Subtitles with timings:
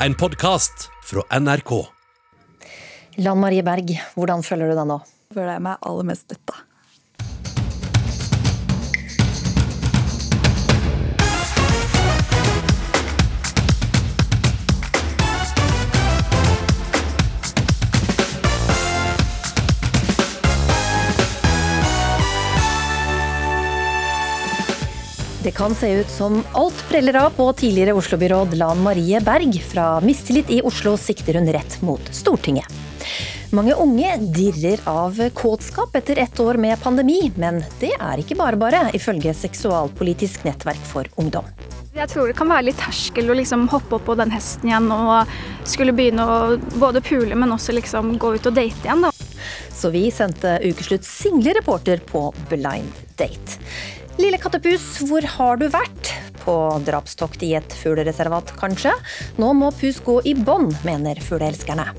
[0.00, 1.86] en podkast fra NRK.
[3.16, 4.98] Lan Marie Berg, hvordan føler du deg nå?
[5.32, 6.56] Føler jeg meg aller mest dette.
[25.56, 29.62] Kan se ut som alt preller av på tidligere Oslo-byråd Lan Marie Berg.
[29.68, 32.68] Fra mistillit i Oslo sikter hun rett mot Stortinget.
[33.56, 38.60] Mange unge dirrer av kåtskap etter ett år med pandemi, men det er ikke bare
[38.60, 41.48] bare, ifølge Seksualpolitisk nettverk for ungdom.
[41.96, 44.92] Jeg tror det kan være litt terskel å liksom hoppe opp på den hesten igjen
[44.92, 45.30] og
[45.64, 46.40] skulle begynne å
[46.76, 49.08] både pule, men også liksom gå ut og date igjen.
[49.08, 49.14] Da.
[49.72, 53.56] Så vi sendte Ukeslutts single reporter på blind date.
[54.16, 56.08] Lille kattepus, hvor har du vært?
[56.40, 56.54] På
[56.86, 58.94] drapstokt i et fuglereservat, kanskje?
[59.36, 61.90] Nå må pus gå i bånd, mener fugleelskerne.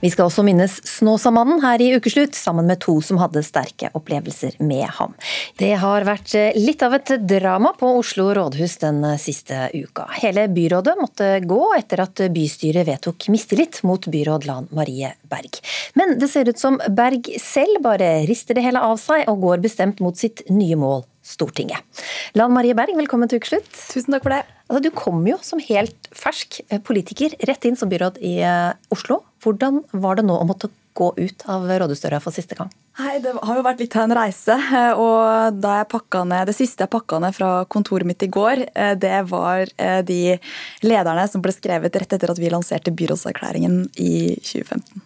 [0.00, 4.54] Vi skal også minnes Snåsamannen her i Ukeslutt, sammen med to som hadde sterke opplevelser
[4.64, 5.12] med ham.
[5.60, 10.06] Det har vært litt av et drama på Oslo rådhus den siste uka.
[10.22, 15.60] Hele byrådet måtte gå etter at bystyret vedtok mistillit mot byråd Lan Marie Berg.
[16.00, 19.60] Men det ser ut som Berg selv bare rister det hele av seg og går
[19.68, 21.84] bestemt mot sitt nye mål, Stortinget.
[22.40, 23.68] Lan Marie Berg, velkommen til Ukeslutt.
[23.92, 24.59] Tusen takk for det.
[24.70, 28.36] Altså, du kom jo som helt fersk politiker rett inn som byråd i
[28.94, 29.24] Oslo.
[29.42, 32.70] Hvordan var det nå å måtte gå ut av rådhusdøra for siste gang?
[33.00, 34.56] Nei, Det har jo vært litt av en reise.
[35.04, 38.66] og da jeg ned, Det siste jeg pakka ned fra kontoret mitt i går,
[39.00, 39.66] det var
[40.04, 40.38] de
[40.82, 45.00] lederne som ble skrevet rett etter at vi lanserte byrådserklæringen i 2015.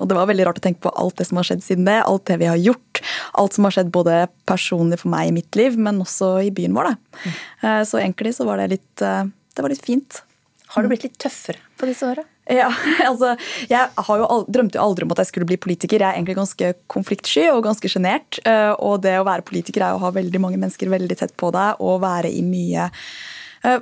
[0.00, 2.02] Og Det var veldig rart å tenke på alt det som har skjedd siden det.
[2.04, 3.02] Alt det vi har gjort.
[3.34, 6.74] Alt som har skjedd både personlig for meg i mitt liv, men også i byen
[6.74, 6.90] vår.
[6.90, 7.84] Da.
[7.84, 10.22] Så egentlig så var det litt, det var litt fint.
[10.70, 12.22] Har du blitt litt tøffere på disse åra?
[12.60, 12.70] Ja,
[13.06, 13.34] altså,
[13.70, 16.02] Jeg har jo aldri, drømte jo aldri om at jeg skulle bli politiker.
[16.02, 18.40] Jeg er egentlig ganske konfliktsky og ganske sjenert.
[18.82, 21.78] Og det å være politiker er å ha veldig mange mennesker veldig tett på deg
[21.84, 22.90] og være i mye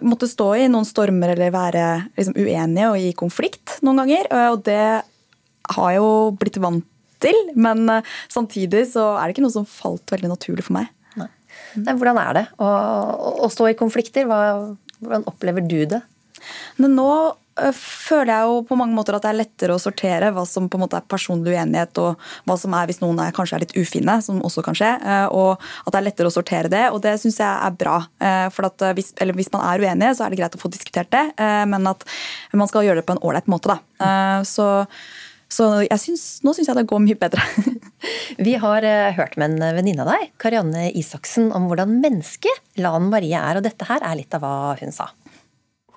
[0.03, 1.83] Måtte stå i noen stormer eller være
[2.19, 4.27] liksom, uenige og i konflikt noen ganger.
[4.51, 4.87] Og det
[5.77, 6.87] har jeg jo blitt vant
[7.23, 7.39] til.
[7.55, 10.91] Men samtidig så er det ikke noe som falt veldig naturlig for meg.
[11.15, 11.31] Nei.
[11.87, 12.73] Hvordan er det å,
[13.47, 14.27] å stå i konflikter?
[14.27, 14.41] Hva,
[14.99, 16.03] hvordan opplever du det?
[16.83, 17.11] Men nå
[17.75, 20.79] føler jeg jo på mange måter at det er lettere å sortere hva som på
[20.79, 23.77] en måte er personlig uenighet, og hva som er hvis noen er, kanskje er litt
[23.79, 24.91] ufine, som også kan skje.
[25.35, 28.01] Og at det er lettere å sortere det, og det syns jeg er bra.
[28.55, 31.25] For at hvis, hvis, man er uenig, så er det greit å få diskutert det,
[31.71, 32.05] men at
[32.57, 33.75] man skal gjøre det på en ålreit måte.
[33.75, 34.45] da.
[34.47, 34.69] Så,
[35.53, 35.71] så
[36.01, 37.45] synes, nå syns jeg det går mye bedre.
[38.47, 38.87] Vi har
[39.19, 43.67] hørt med en venninne av deg, Karianne Isaksen, om hvordan menneske Lan Marie er, og
[43.67, 45.11] dette her er litt av hva hun sa.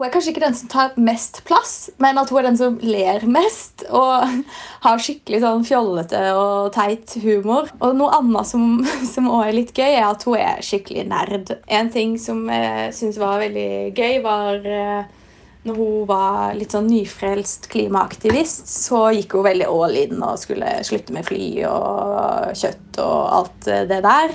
[0.02, 2.78] Hun er kanskje ikke den som tar mest plass, men at hun er den som
[2.82, 3.84] ler mest.
[3.94, 4.32] Og
[4.88, 7.70] har skikkelig sånn fjollete og teit humor.
[7.78, 8.80] Og noe annet som,
[9.14, 11.54] som også er litt gøy, er at hun er skikkelig nerd.
[11.70, 14.66] En ting som jeg syns var veldig gøy, var
[15.70, 20.80] når hun var litt sånn nyfrelst klimaaktivist, så gikk hun veldig all in og skulle
[20.88, 24.34] slutte med fly og kjøtt og alt det der.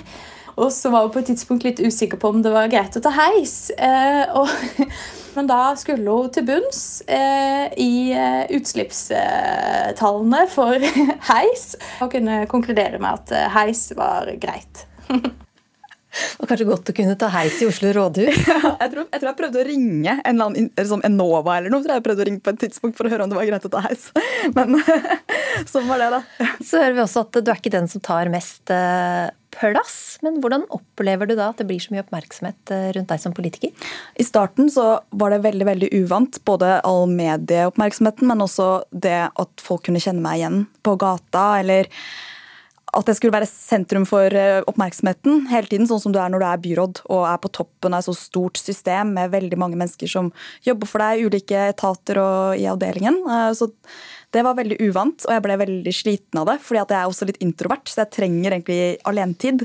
[0.56, 3.04] Og så var hun på et tidspunkt litt usikker på om det var greit å
[3.04, 3.70] ta heis.
[3.76, 4.48] Eh, og,
[5.36, 8.16] men da skulle hun til bunns eh, i
[8.56, 10.90] utslippstallene for
[11.32, 14.86] heis og kunne konkludere med at heis var greit.
[16.40, 18.42] Og kanskje godt å kunne ta heis i Oslo rådhus?
[18.56, 21.72] Ja, jeg, tror, jeg, tror, jeg prøvde å ringe en eller annen sånn Enova eller
[21.72, 21.84] noe.
[21.84, 23.66] tror jeg prøvde å ringe på et tidspunkt for å høre om det var greit
[23.68, 24.08] å ta heis.
[24.56, 24.78] Men
[25.68, 26.52] sånn var det, da.
[26.60, 28.72] Så hører vi også at du er ikke den som tar mest
[29.56, 29.96] plass.
[30.24, 33.90] Men hvordan opplever du da at det blir så mye oppmerksomhet rundt deg som politiker?
[34.16, 36.40] I starten så var det veldig veldig uvant.
[36.48, 41.48] Både all medieoppmerksomheten, men også det at folk kunne kjenne meg igjen på gata.
[41.60, 41.90] eller
[42.96, 44.32] at jeg skulle være sentrum for
[44.70, 47.94] oppmerksomheten hele tiden, sånn som du er når du er byråd og er på toppen
[47.94, 50.30] av et så stort system med veldig mange mennesker som
[50.66, 53.20] jobber for deg, ulike etater og i avdelingen.
[53.56, 53.70] Så
[54.36, 56.58] det var veldig uvant, og jeg ble veldig sliten av det.
[56.62, 59.64] fordi jeg er også litt introvert, så jeg trenger egentlig alentid.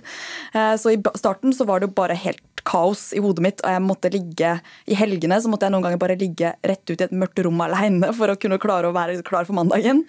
[0.53, 3.83] Så i starten så var det jo bare helt kaos i hodet mitt, og jeg
[3.83, 4.53] måtte ligge
[4.85, 7.62] i helgene så måtte jeg noen ganger bare ligge rett ut i et mørkt rom
[7.65, 10.03] alene for å kunne klare å være klar for mandagen.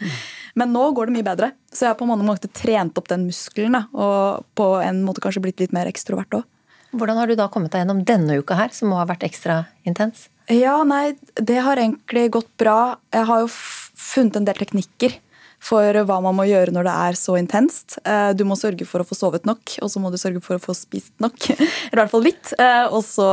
[0.59, 1.53] Men nå går det mye bedre.
[1.73, 5.44] Så jeg har på mange måter trent opp den muskelen, og på en måte kanskje
[5.47, 6.49] blitt litt mer ekstrovert òg.
[6.93, 9.62] Hvordan har du da kommet deg gjennom denne uka her, som må ha vært ekstra
[9.88, 10.26] intens?
[10.50, 12.97] Ja, nei, det har egentlig gått bra.
[13.15, 15.15] Jeg har jo funnet en del teknikker
[15.62, 17.99] for hva man må gjøre når det er så intenst.
[18.03, 20.59] Eh, du må sørge for å få sovet nok, og så må du sørge for
[20.59, 21.39] å få spist nok.
[21.93, 22.55] I hvert fall litt.
[22.59, 23.29] Eh, og så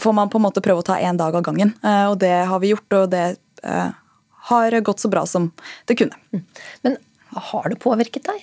[0.00, 1.72] får man på en måte prøve å ta én dag av gangen.
[1.80, 3.26] Eh, og det har vi gjort, og det
[4.42, 5.52] har gått så bra som
[5.86, 6.18] det kunne.
[6.34, 6.44] Mm.
[6.82, 6.96] Men
[7.52, 8.42] har det påvirket deg?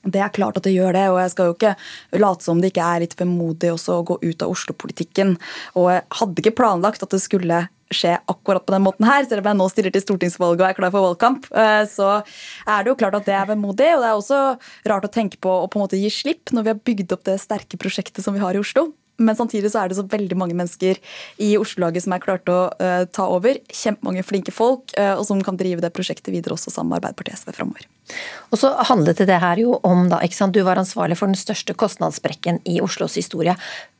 [0.00, 1.74] Det er klart at det gjør det, og jeg skal jo ikke
[2.22, 5.34] late som det ikke er litt vemodig også å gå ut av Oslo-politikken.
[5.76, 9.42] Og jeg hadde ikke planlagt at det skulle skje akkurat på den måten her, selv
[9.42, 11.50] om jeg nå stiller til stortingsvalget og er klar for valgkamp.
[11.50, 14.40] Eh, så er det jo klart at det er vemodig, og det er også
[14.92, 17.26] rart å tenke på å på en måte gi slipp når vi har bygd opp
[17.26, 18.92] det sterke prosjektet som vi har i Oslo.
[19.20, 20.98] Men samtidig så er det så veldig mange mennesker
[21.42, 23.60] i Oslo-laget som er klart å uh, ta over.
[23.68, 27.42] Kjempemange flinke folk, uh, og som kan drive det prosjektet videre også sammen med Arbeiderpartiet
[27.42, 27.88] SV framover.
[28.50, 30.56] Og så handlet det her jo om da, ikke sant?
[30.56, 33.54] Du var ansvarlig for den største kostnadssprekken i Oslos historie.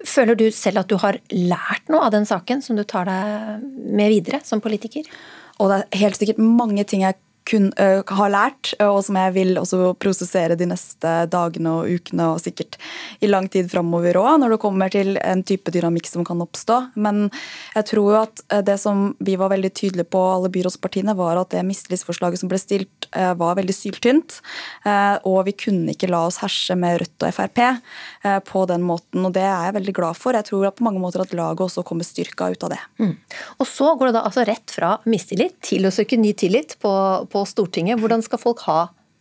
[0.07, 3.69] Føler du selv at du har lært noe av den saken som du tar deg
[3.93, 5.07] med videre som politiker?
[5.61, 9.35] Og det er helt sikkert mange ting jeg kun, uh, har lært, og som jeg
[9.37, 12.79] vil også prosessere de neste dagene og ukene og sikkert
[13.21, 16.79] i lang tid framover òg, når det kommer til en type dynamikk som kan oppstå.
[17.01, 17.29] Men
[17.77, 21.53] jeg tror jo at det som vi var veldig tydelige på, alle byrådspartiene, var at
[21.55, 24.41] det mistillitsforslaget som ble stilt, uh, var veldig syltynt.
[24.87, 27.59] Uh, og vi kunne ikke la oss herse med Rødt og Frp
[28.47, 30.37] på den måten, og det er jeg veldig glad for.
[30.37, 32.81] Jeg tror på mange måter at laget også kommer styrka ut av det.
[33.01, 33.15] Mm.
[33.59, 36.93] Og så går det da altså rett fra mistillit til å søke ny tillit på,
[37.33, 38.01] på Stortinget.
[38.03, 38.81] Hvordan skal folk ha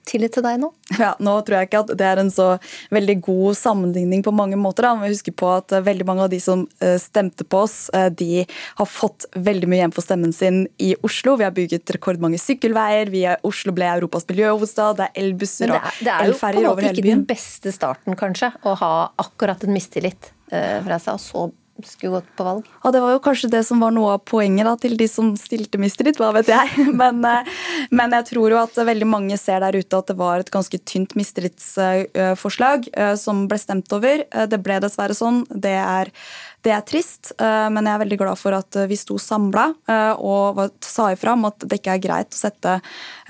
[0.09, 0.69] tillit til deg nå?
[0.97, 2.47] Ja, nå tror jeg ikke at det er en så
[2.94, 4.88] veldig god sammenligning på mange måter.
[4.88, 4.94] Da.
[5.03, 8.09] Vi husker på at eh, veldig mange av de som eh, stemte på oss, eh,
[8.09, 8.45] de
[8.79, 11.38] har fått veldig mye igjen for stemmen sin i Oslo.
[11.39, 15.88] Vi har bygget rekordmange sykkelveier, vi er, Oslo ble Europas miljøhovedstad, det er elbusser og
[16.01, 16.09] elferjer over hele byen.
[16.09, 19.75] Det er jo på en måte ikke den beste starten, kanskje, å ha akkurat en
[19.75, 21.41] mistillit fra seg, og så
[21.87, 22.67] skulle gått på valg?
[22.83, 25.31] Ja, Det var jo kanskje det som var noe av poenget da, til de som
[25.39, 26.85] stilte mistillit, hva vet jeg.
[26.99, 27.47] Men, eh,
[27.91, 30.79] men, jeg tror jo at veldig mange ser der ute at det var et ganske
[30.83, 34.25] tynt mistillitsforslag eh, som ble stemt over.
[34.27, 35.43] Eh, det ble dessverre sånn.
[35.49, 36.11] Det er,
[36.65, 39.69] det er trist, men jeg er veldig glad for at vi sto samla
[40.19, 42.73] og sa ifra om at det ikke er greit å sette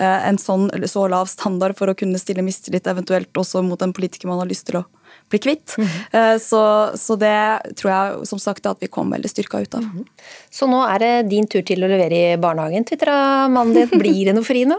[0.02, 4.26] en sånn så lav standard for å kunne stille mistillit, eventuelt også mot en politiker
[4.26, 4.84] man har lyst til å
[5.30, 5.76] bli kvitt.
[5.78, 6.38] Mm -hmm.
[6.38, 9.80] så, så, det tror jeg som sagt at vi kom veldig styrka ut av.
[9.80, 10.06] Mm -hmm.
[10.50, 13.98] Så nå er det din tur til å levere i barnehagen, tvitra mannen din.
[14.02, 14.76] Blir det noe fri nå?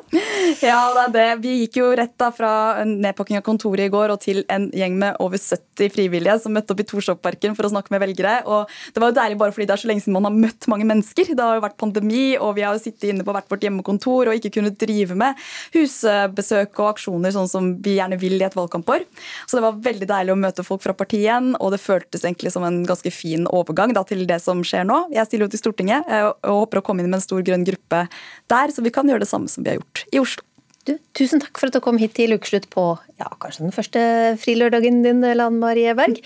[0.61, 1.41] ja, det er det.
[1.41, 4.97] Vi gikk jo rett da fra nedpakking av kontoret i går og til en gjeng
[4.99, 8.43] med over 70 frivillige som møtte opp i Torshov-parken for å snakke med velgere.
[8.45, 10.67] Og det var jo deilig bare fordi det er så lenge siden man har møtt
[10.67, 11.31] mange mennesker.
[11.31, 14.31] Det har jo vært pandemi, og vi har jo sittet inne på hvert vårt hjemmekontor
[14.31, 15.39] og ikke kunnet drive med
[15.75, 19.05] husbesøk og aksjoner sånn som vi gjerne vil i et valgkampår.
[19.47, 22.53] Så det var veldig deilig å møte folk fra partiet igjen, og det føltes egentlig
[22.53, 25.03] som en ganske fin overgang da, til det som skjer nå.
[25.15, 27.67] Jeg stiller jo til Stortinget eh, og håper å komme inn med en stor grønn
[27.67, 28.05] gruppe
[28.51, 30.47] der, så vi kan gjøre det samme som vi har gjort i Oslo.
[30.89, 32.87] Du, tusen takk for at du kom hit til ukeslutt på
[33.21, 34.01] ja, kanskje den første
[34.41, 36.23] frilørdagen din, Lan Marie Berg.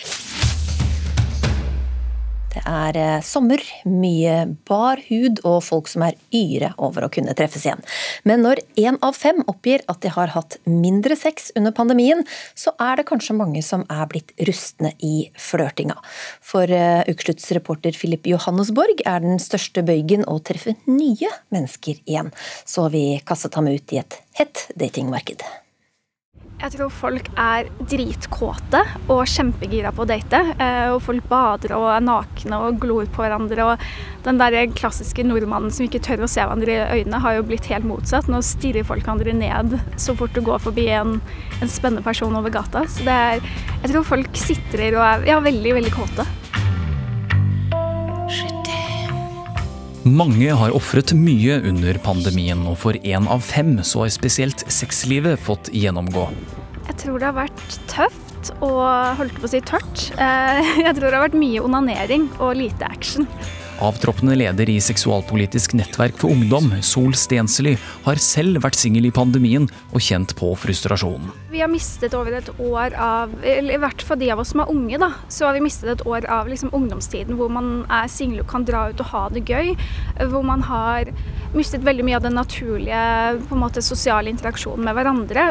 [2.55, 4.35] Det er eh, sommer, mye
[4.67, 7.83] bar hud og folk som er yre over å kunne treffes igjen.
[8.23, 12.23] Men når én av fem oppgir at de har hatt mindre sex under pandemien,
[12.55, 15.97] så er det kanskje mange som er blitt rustne i flørtinga.
[16.45, 22.31] For uh, Ukeslutts reporter Philip Johannesborg er den største bøygen å treffe nye mennesker igjen.
[22.63, 25.43] Så vi kastet ham ut i et hett datingmarked.
[26.55, 28.79] Jeg tror folk er dritkåte
[29.11, 30.39] og kjempegira på å date.
[30.55, 33.65] Eh, og folk bader og er nakne og glor på hverandre.
[33.73, 37.45] Og den der klassiske nordmannen som ikke tør å se hverandre i øynene, har jo
[37.49, 38.31] blitt helt motsatt.
[38.31, 41.19] Nå stirrer folk hverandre ned så fort du går forbi en,
[41.59, 42.85] en spennende person over gata.
[42.87, 43.43] Så er,
[43.83, 46.29] jeg tror folk sitrer og er ja, veldig, veldig kåte.
[50.05, 55.41] Mange har ofret mye under pandemien, og for én av fem så har spesielt sexlivet
[55.41, 56.27] fått gjennomgå.
[56.85, 58.83] Jeg tror det har vært tøft og
[59.17, 60.03] holdt på å si tørt.
[60.21, 63.25] Eh, jeg tror det har vært mye onanering og lite action.
[63.83, 67.73] Avtroppende leder i Seksualpolitisk nettverk for ungdom, Sol Stensely,
[68.05, 71.33] har selv vært singel i pandemien og kjent på frustrasjonen.
[71.51, 74.63] Vi har mistet over et år av, eller i hvert fall de av oss som
[74.63, 78.07] er unge, da, så har vi mistet et år av liksom ungdomstiden hvor man er
[78.11, 79.73] singel og kan dra ut og ha det gøy.
[80.31, 81.11] Hvor man har
[81.55, 83.03] mistet veldig mye av den naturlige
[83.49, 85.49] på en måte, sosiale interaksjonen med hverandre.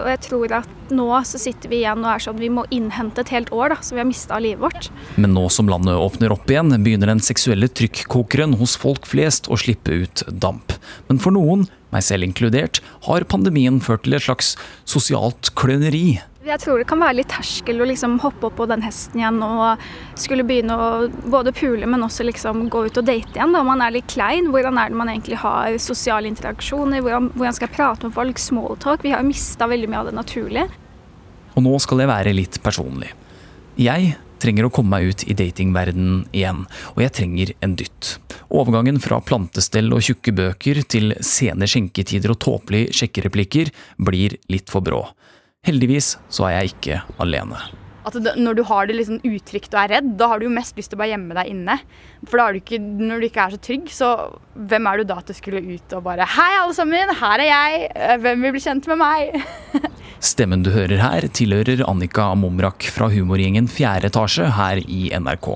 [0.00, 3.22] Og jeg tror at nå så sitter vi igjen og er sånn vi må innhente
[3.24, 4.90] et helt år da, så vi har mista livet vårt.
[5.16, 9.58] Men nå som landet åpner opp igjen, begynner den seksuelle trykkokeren hos folk flest å
[9.60, 10.76] slippe ut damp.
[11.10, 14.54] Men for noen, meg selv inkludert, har pandemien ført til et slags
[14.88, 16.18] sosialt kløneri.
[16.46, 19.40] Jeg tror det kan være litt terskel å liksom hoppe opp på den hesten igjen
[19.42, 19.82] og
[20.14, 20.90] skulle begynne å
[21.26, 23.54] både pule, men også liksom gå ut og date igjen.
[23.56, 24.52] Da man er litt klein.
[24.54, 27.02] Hvordan er det man egentlig har sosiale interaksjoner?
[27.02, 28.38] Hvordan, hvordan skal jeg prate med folk?
[28.38, 29.02] Smalltalk.
[29.02, 30.68] Vi har mista veldig mye av det naturlige.
[31.56, 33.10] Og nå skal jeg være litt personlig.
[33.80, 36.62] Jeg trenger å komme meg ut i datingverdenen igjen,
[36.94, 38.16] og jeg trenger en dytt.
[38.54, 43.74] Overgangen fra plantestell og tjukke bøker til sene skjenketider og tåpelige sjekkereplikker
[44.06, 45.02] blir litt for brå.
[45.66, 47.58] Heldigvis så er jeg ikke alene.
[48.06, 50.54] At det, når du har det sånn utrygt og er redd, da har du jo
[50.54, 51.78] mest lyst til å bare gjemme deg inne.
[52.26, 54.10] For da har du ikke, når du ikke er så trygg, så
[54.54, 57.50] hvem er du da til å skulle ut og bare Hei, alle sammen, her er
[57.50, 57.88] jeg.
[58.22, 59.40] Hvem vil bli kjent med meg?
[60.26, 65.48] Stemmen du hører her, tilhører Annika Momrak fra humorgjengen Fjerde etasje her i NRK.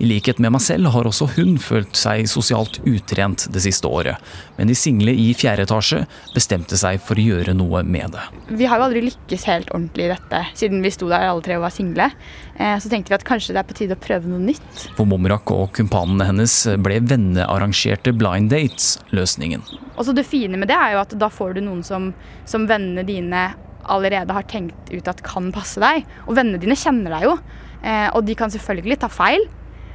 [0.00, 4.16] I likhet med meg selv har også hun følt seg sosialt utrent det siste året.
[4.56, 8.24] Men de single i Fjerde etasje bestemte seg for å gjøre noe med det.
[8.48, 11.58] Vi har jo aldri lykkes helt ordentlig i dette, siden vi sto der alle tre
[11.58, 11.87] og var single.
[11.96, 14.88] Eh, så tenkte vi at kanskje det er på tide å prøve noe nytt.
[14.98, 19.64] For Momrak og kumpanene hennes ble vennearrangerte blind dates løsningen.
[19.96, 22.12] Og så Det fine med det er jo at da får du noen som,
[22.44, 23.48] som vennene dine
[23.88, 26.06] allerede har tenkt ut at kan passe deg.
[26.26, 27.36] Og vennene dine kjenner deg jo,
[27.82, 29.42] eh, og de kan selvfølgelig ta feil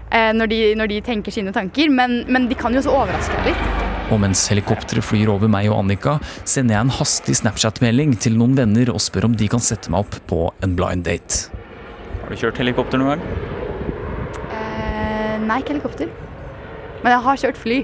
[0.10, 3.40] eh, når, de, når, de, tenker sine tanker, men, men de kan jo også overraske
[3.40, 3.90] deg litt.
[4.12, 8.58] Og mens helikopteret flyr over meg og Annika, sender jeg en hastig Snapchat-melding til noen
[8.58, 11.63] venner og spør om de kan sette meg opp på en blind date.
[12.34, 13.26] Har du kjørt helikopter noen gang?
[14.50, 16.08] Eh, nei, ikke helikopter.
[17.04, 17.76] Men jeg har kjørt fly.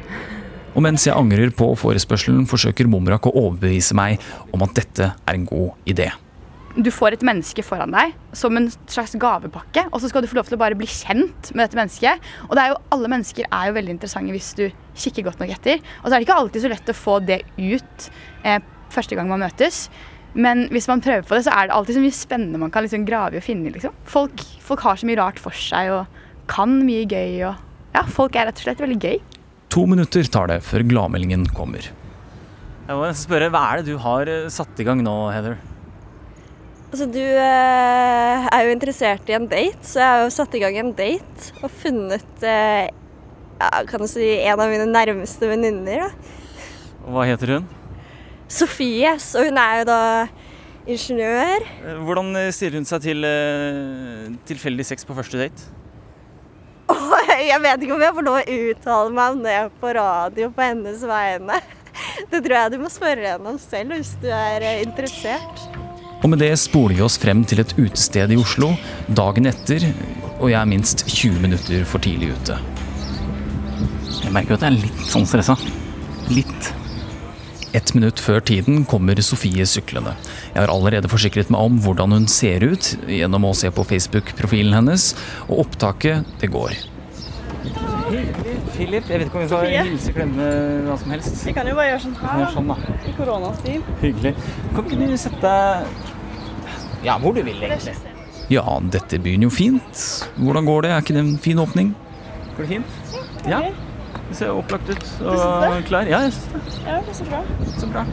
[0.73, 5.37] Og mens jeg angrer på forespørselen, forsøker Mumrak å overbevise meg om at dette er
[5.37, 6.07] en god idé.
[6.81, 10.39] Du får et menneske foran deg som en slags gavepakke, og så skal du få
[10.39, 12.29] lov til å bare bli kjent med dette mennesket.
[12.49, 14.65] Og det er jo, alle mennesker er jo veldig interessante hvis du
[14.97, 15.85] kikker godt nok etter.
[16.01, 18.09] Og så er det ikke alltid så lett å få det ut
[18.49, 18.57] eh,
[18.89, 19.91] første gang man møtes.
[20.33, 22.85] Men hvis man prøver på det, så er det alltid så mye spennende man kan
[22.85, 23.71] liksom grave i og finne.
[23.73, 23.95] Liksom.
[24.09, 26.21] Folk, folk, har så mye rart for seg og
[26.51, 27.39] kan mye gøy.
[27.49, 27.63] Og,
[27.95, 29.17] ja, folk er rett og slett veldig gøy.
[29.73, 31.89] To minutter tar det før gladmeldingen kommer.
[32.89, 35.59] Jeg må spørre, Hva er det du har eh, satt i gang nå, Heather?
[36.89, 40.61] Altså, Du eh, er jo interessert i en date, så jeg har jo satt i
[40.63, 42.89] gang en date og funnet eh,
[43.59, 46.09] ja, kan du si, en av mine nærmeste venninner.
[47.05, 47.69] Hva heter hun?
[48.49, 49.15] Sofie.
[49.21, 50.01] Så hun er jo da
[50.89, 51.65] ingeniør.
[51.85, 55.75] Eh, hvordan eh, stiller hun seg til uh, tilfeldig sex på første date?
[57.51, 60.65] jeg vet ikke om jeg får lov å uttale meg om det på radio på
[60.65, 61.59] hennes vegne.
[62.31, 65.65] Det tror jeg du må spørre henne om selv hvis du er eh, interessert.
[66.19, 68.73] Og med det spoler vi oss frem til et utested i Oslo
[69.15, 69.85] dagen etter,
[70.39, 72.57] og jeg er minst 20 minutter for tidlig ute.
[74.25, 75.55] Jeg merker at jeg er litt sånn stressa.
[76.31, 76.71] Litt.
[77.79, 80.11] Ett minutt før tiden kommer Sofie syklende.
[80.51, 84.75] Jeg har allerede forsikret meg om hvordan hun ser ut gjennom å se på Facebook-profilen
[84.75, 85.13] hennes,
[85.47, 86.75] og opptaket, det går.
[88.73, 90.45] Philip, jeg vet ikke om vi skal hilse klemme
[90.87, 91.41] hva som helst.
[91.45, 92.45] Vi kan jo bare gjøre sånn her.
[92.55, 92.95] Sånn, da.
[93.07, 93.83] I koronastil.
[94.03, 94.33] Hyggelig.
[94.75, 97.95] Kan ikke du sette deg Ja, hvor du vil, egentlig.
[98.49, 100.07] Ja, dette begynner jo fint.
[100.39, 100.95] Hvordan går det?
[100.95, 101.93] Er ikke det en fin åpning?
[102.57, 103.47] Går det fint?
[103.47, 103.61] Ja.
[104.29, 106.09] Det ser opplagt ut og klar.
[106.09, 106.83] Ja, jeg syns det.
[106.85, 107.39] Ja, det er så bra.
[107.81, 108.03] Så bra.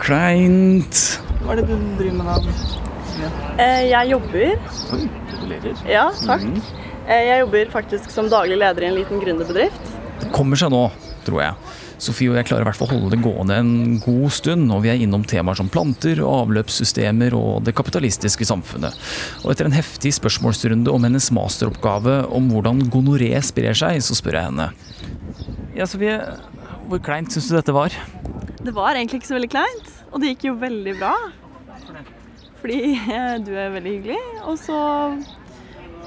[0.00, 1.00] Kleint.
[1.42, 2.54] Hva er det du driver med da?
[3.20, 3.30] Ja.
[3.60, 4.54] Eh, jeg jobber.
[4.94, 5.82] Oi, gratulerer.
[5.90, 6.46] Ja, takk.
[6.46, 6.60] Mm.
[7.10, 9.90] Jeg jobber faktisk som daglig leder i en liten gründerbedrift.
[10.22, 10.84] Det kommer seg nå,
[11.26, 11.74] tror jeg.
[12.00, 14.92] Sofie og jeg klarer i hvert fall holde det gående en god stund, og vi
[14.92, 18.96] er innom temaer som planter, avløpssystemer og det kapitalistiske samfunnet.
[19.44, 24.40] Og etter en heftig spørsmålsrunde om hennes masteroppgave om hvordan gonoré sprer seg, så spør
[24.40, 24.70] jeg henne.
[25.76, 26.16] Ja, Sofie,
[26.88, 27.94] hvor kleint syns du dette var?
[28.60, 31.14] Det var egentlig ikke så veldig kleint, og det gikk jo veldig bra.
[32.60, 32.80] Fordi
[33.46, 34.78] du er veldig hyggelig, og så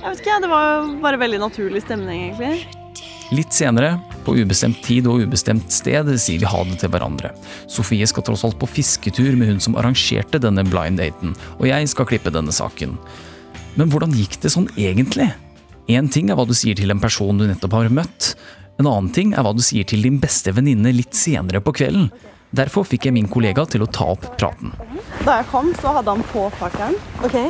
[0.04, 2.83] Jeg vet ikke, det var bare veldig naturlig stemning, egentlig.
[3.32, 7.32] Litt senere, på ubestemt tid og ubestemt sted, sier vi ha det til hverandre.
[7.72, 11.88] Sofie skal tross alt på fisketur med hun som arrangerte denne blind daten, og jeg
[11.92, 12.98] skal klippe denne saken.
[13.80, 15.32] Men hvordan gikk det sånn egentlig?
[15.92, 18.34] Én ting er hva du sier til en person du nettopp har møtt.
[18.80, 22.12] En annen ting er hva du sier til din beste venninne litt senere på kvelden.
[22.54, 24.76] Derfor fikk jeg min kollega til å ta opp praten.
[25.24, 27.00] Da jeg kom, så hadde han på partneren.
[27.26, 27.50] Okay.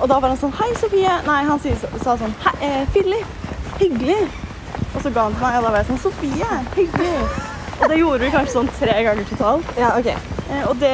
[0.00, 1.12] Og da var han sånn Hei, Sofie.
[1.28, 3.41] Nei, han sa sånn Hei, eh, Philip
[3.82, 4.20] hyggelig.
[4.92, 7.16] Og så ga han til meg, og da var jeg sånn Sofie, hyggelig.
[7.82, 9.70] Og det gjorde vi kanskje sånn tre ganger totalt.
[9.80, 10.10] Ja, ok.
[10.12, 10.92] Eh, og det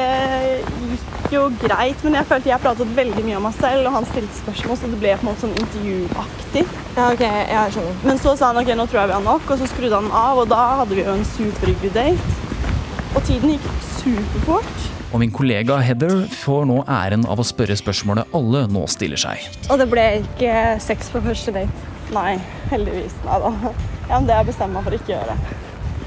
[0.89, 4.07] gikk jo greit, men jeg følte jeg pratet veldig mye om meg selv, og han
[4.09, 6.63] stilte spørsmål, så det ble på en måte sånn intervjuaktig.
[6.95, 7.99] Ja, ok, jeg skjønner.
[8.07, 10.09] Men så sa han ok, nå tror jeg vi har nok, og så skrudde han
[10.09, 12.39] av, og da hadde vi jo en superhyggelig date.
[13.13, 13.69] Og tiden gikk
[13.99, 14.89] superfort.
[15.09, 19.47] Og min kollega Heather får nå æren av å spørre spørsmålet alle nå stiller seg.
[19.69, 21.88] Og det ble ikke sex på første date.
[22.13, 22.39] Nei,
[22.71, 23.13] heldigvis.
[23.25, 23.51] Nei da.
[24.09, 25.35] Ja, men det har jeg bestemt meg for å ikke gjøre.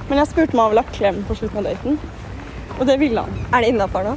[0.08, 1.98] Men jeg spurte om han ville ha klem på slutten av daten,
[2.78, 3.44] og det ville han.
[3.52, 4.16] Er det innafor nå?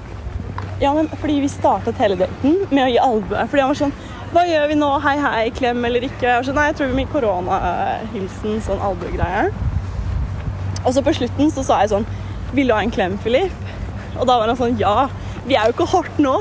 [0.82, 3.46] Ja, men fordi vi startet hele daten med å gi albue.
[3.52, 3.96] Fordi han var sånn
[4.34, 4.90] Hva gjør vi nå?
[5.06, 6.26] Hei, hei, klem eller ikke?
[6.26, 9.54] Jeg var sånn, Nei, jeg tror vi må gi koronahilsen, sånn albuegreier.
[10.82, 12.10] Og så på slutten så sa jeg sånn
[12.58, 13.56] Vil du ha en klem, Filip?
[14.18, 15.08] Og da var han sånn Ja.
[15.46, 16.34] Vi er jo ikke hardt nå.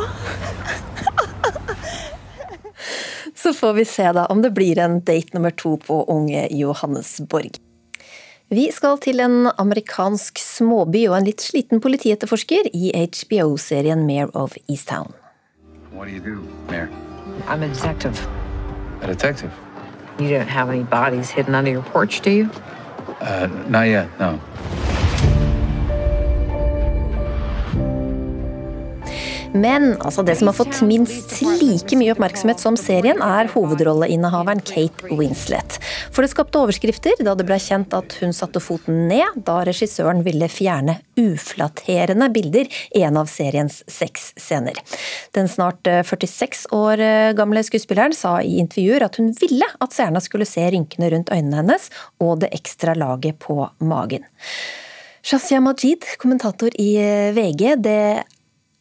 [3.44, 7.50] Så får vi se da om det blir en date nummer to på unge Johannesborg.
[8.48, 14.56] Vi skal til en amerikansk småby og en litt sliten politietterforsker i HBO-serien Mare of
[14.64, 15.12] Easttown.
[15.92, 16.88] What do you do, Mayor?
[17.44, 18.16] I'm a detective.
[19.02, 19.52] A detective?
[20.18, 22.48] You don't have any bodies hidden under your porch, do you?
[23.20, 24.40] Uh, not yet, no.
[29.54, 35.14] Men altså, det som har fått minst like mye oppmerksomhet som serien, er hovedrolleinnehaveren Kate
[35.14, 35.78] Winslet.
[36.10, 40.24] For det skapte overskrifter da det ble kjent at hun satte foten ned da regissøren
[40.26, 42.66] ville fjerne uflatterende bilder
[42.98, 44.80] i en av seriens seks scener.
[45.38, 49.94] Den snart 46 eh, år eh, gamle skuespilleren sa i intervjuer at hun ville at
[49.94, 54.26] seerne skulle se rynkene rundt øynene hennes og det ekstra laget på magen.
[55.24, 57.78] Shazia Majid, kommentator i eh, VG.
[57.80, 58.00] Det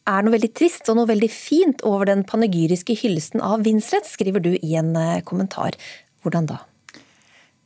[0.09, 4.43] er noe veldig trist og noe veldig fint over den panegyriske hyllesten av Winslet, skriver
[4.43, 5.77] du i en eh, kommentar.
[6.23, 6.59] Hvordan da?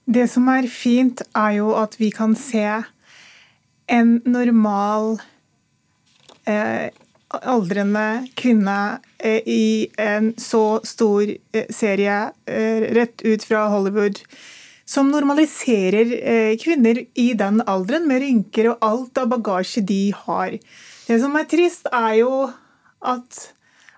[0.08, 2.66] Det som er fint, er jo at vi kan se
[3.92, 5.18] en normal
[6.48, 6.94] eh,
[7.28, 8.06] aldrende
[8.40, 8.78] kvinne
[9.20, 14.24] eh, i en så stor eh, serie eh, rett ut fra Hollywood
[14.88, 20.56] som normaliserer eh, kvinner i den alderen, med rynker og alt av bagasje de har.
[21.08, 22.32] Det som er trist, er jo
[23.00, 23.44] at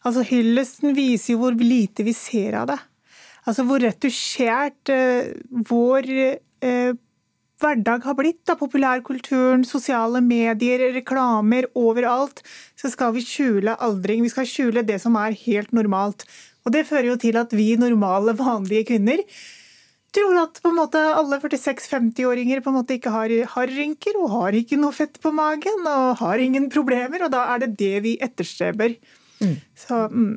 [0.06, 2.80] altså Hyllesten viser jo hvor lite vi ser av det.
[3.50, 5.32] Altså hvor retusjert eh,
[5.72, 6.92] vår eh,
[7.60, 8.44] hverdag har blitt.
[8.46, 12.44] da, Populærkulturen, sosiale medier, reklamer overalt.
[12.78, 14.22] Så skal vi skjule aldring.
[14.24, 16.28] Vi skal skjule det som er helt normalt.
[16.66, 19.26] Og det fører jo til at vi normale, vanlige kvinner
[20.16, 24.34] tror at på en måte alle 46-50-åringer på en måte ikke har, har, rynker og
[24.36, 27.96] har ikke noe fett på magen og har ingen problemer, og da er det det
[28.06, 28.98] vi etterstreber.
[29.40, 29.56] Mm.
[29.78, 30.34] Så, mm.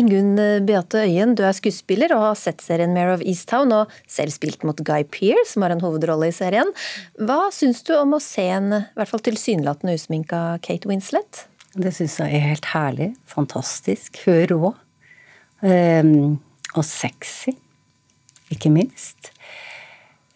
[0.00, 4.32] Ingunn Beate Øyen, du er skuespiller og har sett serien Mare of Easttown og selv
[4.32, 6.72] spilt mot Guy Pearce, som har en hovedrolle i serien.
[7.20, 11.44] Hva syns du om å se en i hvert fall tilsynelatende usminka Kate Winslet?
[11.76, 13.12] Det syns jeg er helt herlig.
[13.28, 14.22] Fantastisk.
[14.24, 14.74] Hun er rå.
[15.58, 16.38] Um,
[16.78, 17.58] og sexy
[18.54, 19.32] ikke minst.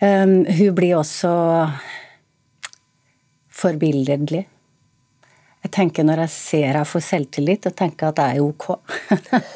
[0.02, 1.30] Um, hun blir også
[3.52, 4.46] forbilledlig.
[5.62, 8.66] Jeg tenker Når jeg ser jeg får selvtillit, og tenker at jeg er ok.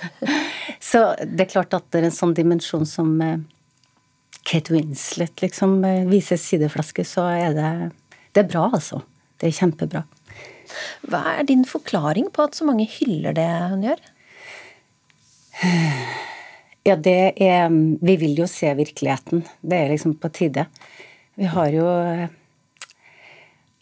[0.91, 3.41] så det er klart at det er en sånn dimensjon som uh,
[4.47, 7.73] Kate Winslet liksom uh, viser sideflaske, så er det,
[8.31, 9.03] det er bra, altså.
[9.37, 10.05] Det er kjempebra.
[11.11, 14.07] Hva er din forklaring på at så mange hyller det hun gjør?
[16.87, 17.71] Ja, det er
[18.01, 19.43] Vi vil jo se virkeligheten.
[19.61, 20.67] Det er liksom på tide.
[21.35, 22.29] Vi har jo eh,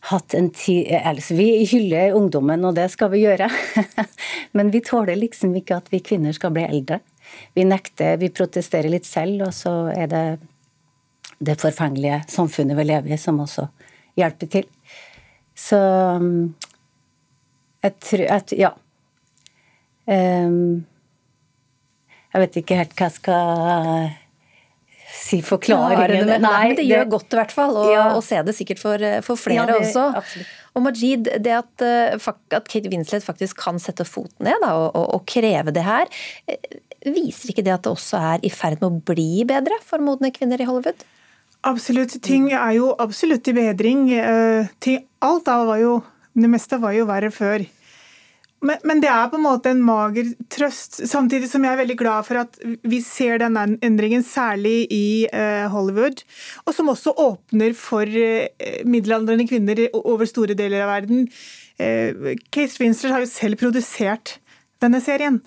[0.09, 3.51] hatt en tid altså Vi hyller ungdommen, og det skal vi gjøre.
[4.57, 7.03] Men vi tåler liksom ikke at vi kvinner skal bli eldre.
[7.55, 10.25] Vi nekter, vi protesterer litt selv, og så er det
[11.45, 13.67] det forfengelige samfunnet vi lever i, som også
[14.17, 14.69] hjelper til.
[15.55, 15.83] Så
[17.85, 18.73] jeg tror at Ja.
[20.05, 20.85] Um,
[22.35, 24.13] jeg vet ikke helt hva jeg skal
[25.15, 26.27] si forklaringen.
[26.43, 28.05] Nei, men det gjør godt i hvert fall å, ja.
[28.25, 30.07] se det sikkert for, for flere ja, det, også.
[30.21, 30.53] Absolutt.
[30.75, 34.89] Og Majid, det at, eh, at, Kate Winslet faktisk kan sette foten ned da, og,
[34.91, 36.11] og, og, kreve det her,
[36.51, 40.03] eh, viser ikke det at det også er i ferd med å bli bedre for
[40.03, 41.07] modne kvinner i Hollywood?
[41.65, 42.19] Absolutt.
[42.27, 44.11] Ting er jo absolutt i bedring.
[44.19, 44.91] Alt
[45.25, 45.95] alt var jo
[46.35, 47.63] Det meste var jo verre før.
[48.65, 51.97] Men, men, det er på en måte en mager trøst, samtidig som jeg er veldig
[52.01, 52.57] glad for at
[52.89, 56.25] vi ser denne endringen, særlig i uh, Hollywood,
[56.65, 61.29] og som også åpner for uh, middelaldrende kvinner over store deler av verden.
[61.77, 64.39] Uh, Kate Winsler har jo selv produsert
[64.83, 65.43] denne serien.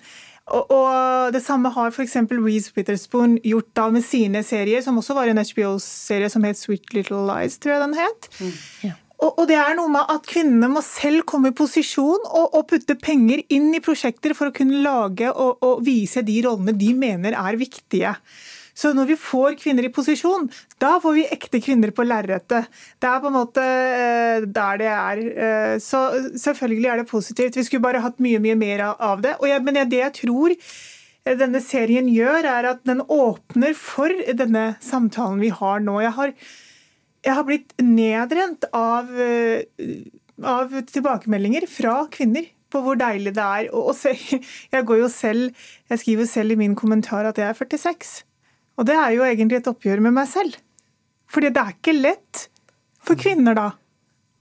[0.48, 2.16] Og, og Det samme har f.eks.
[2.30, 6.94] Reece Witherspoon gjort da med sine serier, som også var en HBO-serie som het Sweet
[6.96, 8.30] Little Lies, tror jeg den het.
[8.40, 8.56] Mm.
[8.86, 8.96] Ja.
[9.18, 12.94] Og, det er noe med at kvinnene må selv komme i posisjon og, og putte
[13.00, 17.34] penger inn i prosjekter for å kunne lage og, og, vise de rollene de mener
[17.34, 18.12] er viktige.
[18.78, 20.46] Så når vi får kvinner i posisjon,
[20.78, 22.68] da får vi ekte kvinner på lerretet.
[23.02, 25.22] Det er på en måte eh, der det er.
[25.46, 26.04] Eh, så
[26.38, 27.58] selvfølgelig er det positivt.
[27.58, 29.34] Vi skulle bare hatt mye, mye mer av det.
[29.50, 34.68] Jeg, men det jeg tror eh, denne serien gjør, er at den åpner for denne
[34.78, 35.98] samtalen vi har nå.
[36.06, 36.34] Jeg har,
[37.26, 39.10] jeg har blitt nedrent av,
[40.44, 43.70] av tilbakemeldinger fra kvinner på hvor deilig det er.
[43.74, 43.90] Og,
[44.74, 48.14] jeg, går jo selv, jeg skriver selv i min kommentar at jeg er 46.
[48.78, 50.56] Og det er jo egentlig et oppgjør med meg selv.
[51.28, 52.48] Fordi det er ikke lett
[53.04, 53.68] for kvinner da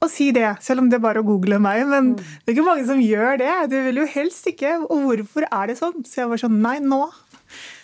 [0.04, 1.82] å si det, selv om det er bare å google meg.
[1.90, 2.18] Men mm.
[2.20, 3.54] det er ikke mange som gjør det.
[3.72, 4.76] Du vil jo helst ikke.
[4.86, 6.04] Og hvorfor er det sånn?
[6.06, 7.02] Så jeg var sånn nei, nå.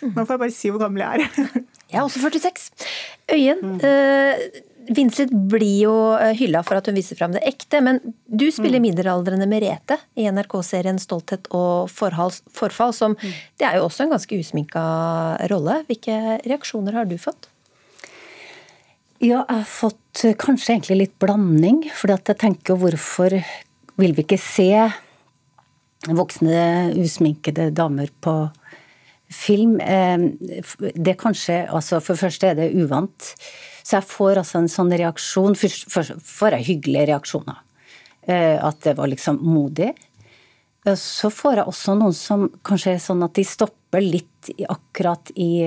[0.04, 1.50] Nå får jeg bare si hvor gammel jeg er.
[1.90, 2.68] jeg er også 46.
[3.34, 3.80] Øyen, mm.
[3.90, 4.44] øh,
[4.92, 8.82] Vinslet blir jo eh, hylla for at hun viser fram det ekte, men du spiller
[8.82, 8.88] mm.
[8.88, 13.34] middelaldrende Merete i NRK-serien 'Stolthet og forfall', som mm.
[13.60, 14.84] det er jo også en ganske usminka
[15.52, 15.80] rolle.
[15.88, 17.48] Hvilke reaksjoner har du fått?
[19.22, 21.84] Ja, jeg har fått eh, kanskje egentlig litt blanding.
[21.96, 23.38] For jeg tenker hvorfor
[24.00, 24.70] vil vi ikke se
[26.12, 28.34] voksne, usminkede damer på
[29.32, 29.80] film?
[29.80, 30.18] Eh,
[30.94, 33.34] det kanskje Altså, for det første er det uvant.
[33.84, 37.60] Så jeg får altså en sånn reaksjon Først får jeg hyggelige reaksjoner.
[38.26, 39.92] Eh, at det var liksom modig.
[40.86, 45.30] Eh, så får jeg også noen som kanskje er sånn at de stopper litt akkurat
[45.36, 45.64] i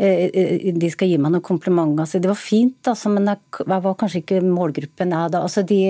[0.00, 2.06] de skal gi meg noen komplimenter.
[2.06, 5.42] Altså, det var fint, altså, men jeg, jeg, var kanskje ikke målgruppen jeg da.
[5.44, 5.80] Altså, de,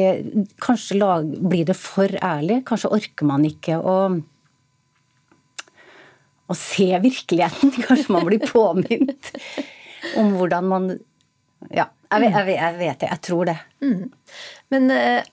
[0.58, 2.64] kanskje lag, blir det for ærlig.
[2.66, 3.94] Kanskje orker man ikke å,
[6.50, 7.74] å se virkeligheten.
[7.86, 9.32] Kanskje man blir påminnet
[10.20, 10.92] om hvordan man
[11.68, 13.10] Ja, jeg vet, jeg jeg, det.
[13.10, 13.58] Jeg tror det.
[13.84, 14.08] Mm.
[14.72, 15.28] Men eh,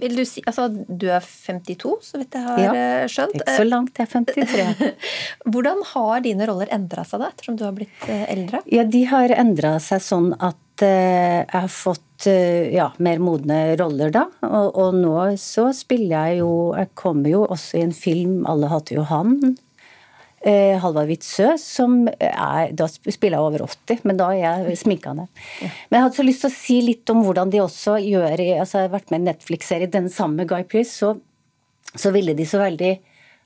[0.00, 3.36] vil du si Altså, du er 52, så vidt jeg har ja, eh, skjønt.
[3.40, 4.92] Ikke så langt, jeg er 53.
[5.52, 8.62] Hvordan har dine roller endra seg da, ettersom du har blitt eh, eldre?
[8.72, 14.24] Ja, de har endra seg sånn at jeg har fått ja, mer modne roller da.
[14.42, 18.70] Og, og, nå så spiller jeg jo Jeg kommer jo også i en film 'Alle
[18.72, 19.54] hater jo han',
[20.44, 25.26] eh, Halvard Witzøe, som er Da spiller jeg over 80, men da er jeg sminkende.
[25.60, 28.82] Men jeg hadde så lyst til å si litt om hvordan de også gjør altså
[28.82, 31.14] Jeg har vært med i Netflix-serie, den samme med Guy Pearce, så,
[31.94, 32.92] så, ville de så veldig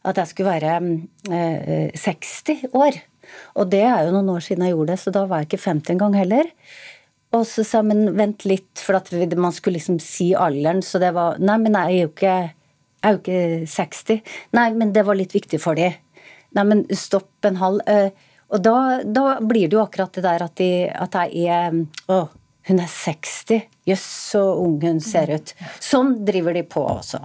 [0.08, 0.76] at jeg skulle være
[1.34, 3.00] eh, 60 år.
[3.61, 5.64] Og det er jo noen år siden jeg gjorde det, så da var jeg ikke
[5.66, 6.52] 50 engang heller.
[7.37, 11.00] Og så sa jeg, men vent litt, for at man skulle liksom si alderen, så
[11.02, 12.37] det var Nei, men jeg er jo ikke,
[12.98, 14.22] jeg er jo ikke 60.
[14.56, 15.98] Nei, men det var litt viktig for dem.
[16.56, 17.82] Nei, men stopp en halv.
[17.88, 18.11] Eh,
[18.48, 22.20] og da, da blir det jo akkurat det der at, de, at jeg er Å,
[22.68, 23.66] hun er 60.
[23.88, 25.54] Jøss, så ung hun ser ut.
[25.80, 27.22] Sånn driver de på også.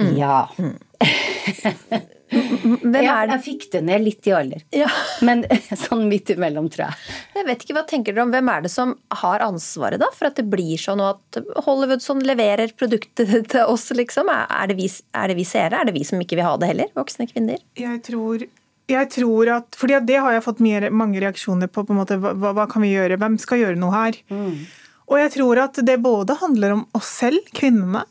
[0.00, 0.14] Mm.
[0.16, 0.48] Ja.
[2.30, 3.34] Hvem er det?
[3.34, 4.62] Jeg fikk det ned litt i alder.
[4.74, 4.90] Ja.
[5.26, 5.42] Men
[5.84, 7.16] sånn midt imellom, tror jeg.
[7.40, 10.30] Jeg vet ikke, Hva tenker dere om hvem er det som har ansvaret da, for
[10.30, 14.30] at det blir sånn, og at Hollywood sånn leverer produktet til oss, liksom?
[14.30, 15.80] Er det, vi, er det vi seere?
[15.80, 16.94] Er det vi som ikke vil ha det heller?
[16.98, 17.60] Voksne kvinner?
[17.78, 18.46] Jeg tror
[18.90, 21.84] jeg tror at, fordi det har jeg fått mer, mange reaksjoner på.
[21.86, 23.20] på en måte, hva, hva, kan vi gjøre?
[23.22, 24.18] Hvem skal gjøre noe her?
[24.32, 24.64] Mm.
[25.10, 28.02] Og jeg tror at det både handler om oss selv, kvinnene.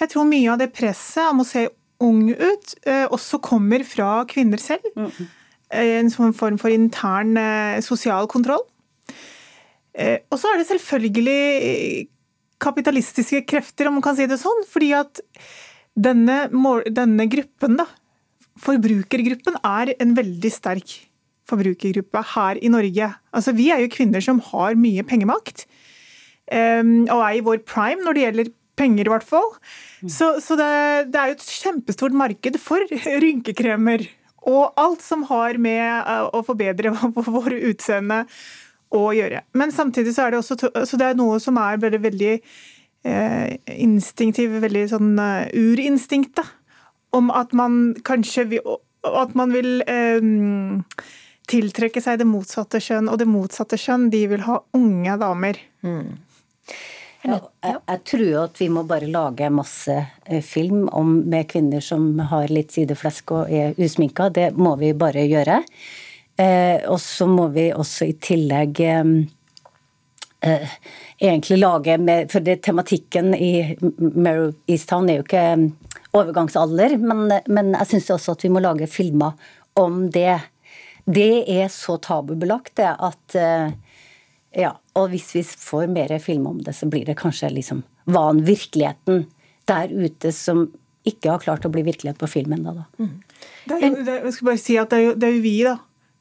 [0.00, 1.66] Jeg tror mye av det presset om å se
[2.00, 4.86] ung ut, eh, også kommer fra kvinner selv.
[4.96, 5.28] Mm.
[5.80, 8.64] En sånn form for intern eh, sosial kontroll.
[10.00, 12.06] Og så er det selvfølgelig
[12.62, 14.62] kapitalistiske krefter, om man kan si det sånn.
[14.70, 15.20] Fordi at
[15.98, 16.46] denne,
[16.94, 17.84] denne gruppen, da,
[18.64, 20.94] forbrukergruppen, er en veldig sterk
[21.50, 23.10] forbrukergruppe her i Norge.
[23.34, 25.66] Altså, vi er jo kvinner som har mye pengemakt.
[26.48, 29.50] Og er i vår prime når det gjelder penger, i hvert fall.
[30.08, 30.70] Så, så det,
[31.12, 32.84] det, er jo et kjempestort marked for
[33.24, 34.06] rynkekremer.
[34.48, 36.94] Og alt som har med eh, å forbedre
[37.36, 38.24] våre utseende
[38.90, 39.44] å gjøre.
[39.54, 42.32] Men samtidig så er det også så det er noe som er veldig, veldig
[43.06, 46.46] eh, instinktiv, veldig sånn uh, urinstinkt, da.
[47.14, 50.20] Om at man kanskje vil, At man vil eh,
[51.50, 55.58] tiltrekke seg det motsatte kjønn, og det motsatte kjønn, de vil ha unge damer.
[55.82, 56.18] Mm.
[57.20, 59.92] Ja, jeg, jeg, tror at vi må bare lage masse
[60.24, 64.30] eh, film om, med kvinner som har litt sideflesk og er usminka.
[64.32, 65.58] Det må vi bare gjøre.
[66.40, 69.10] Eh, og så må vi også i tillegg eh,
[70.48, 70.72] eh,
[71.20, 75.68] egentlig lage med For det, tematikken i Merrow Easttown er jo ikke eh,
[76.16, 79.36] overgangsalder, men, men jeg syns også at vi må lage filmer
[79.76, 80.38] om det.
[81.04, 83.36] Det er så tabubelagt, det, at
[84.56, 88.44] ja, og hvis vi får mer film om det, så blir det kanskje liksom van
[88.46, 89.24] virkeligheten
[89.70, 90.68] der ute som
[91.08, 92.88] ikke har klart å bli virkelighet på film ennå, da.
[93.00, 93.12] Mm.
[93.64, 95.44] Det er jo, det, jeg skal bare si at det er jo, det er jo
[95.44, 95.76] vi, da.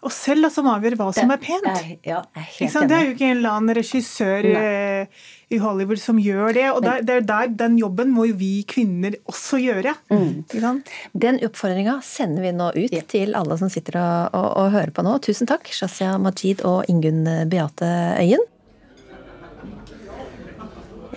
[0.07, 1.67] oss selv da, som avgjør hva som er pent.
[1.67, 2.87] Er, ja, er Ikke sant?
[2.91, 4.69] Det er jo ikke en eller annen regissør Nei.
[5.51, 6.67] i Hollywood som gjør det.
[6.71, 9.97] Og der, det er der den jobben må jo vi kvinner også gjøre.
[10.15, 10.93] Ikke sant?
[11.11, 15.03] Den oppfordringa sender vi nå ut til alle som sitter og, og, og hører på
[15.09, 15.17] nå.
[15.27, 18.47] Tusen takk, Shazia Majid og Ingunn Beate Øyen.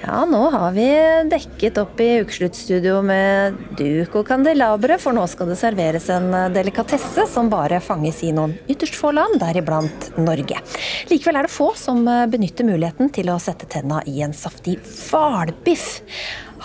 [0.02, 0.84] Ja, nå har vi
[1.30, 7.28] dekket opp i ukesluttstudio med duk og kandelabre, for nå skal det serveres en delikatesse
[7.30, 10.58] som bare fanges i noen ytterst få land, deriblant Norge.
[11.06, 16.00] Likevel er det få som benytter muligheten til å sette tenna i en saftig hvalbiff.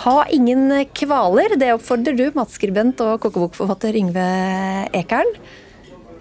[0.02, 4.26] Ha ingen kvaler, det oppfordrer du, matskribent og kokebokforfatter Yngve
[4.98, 5.30] Ekern.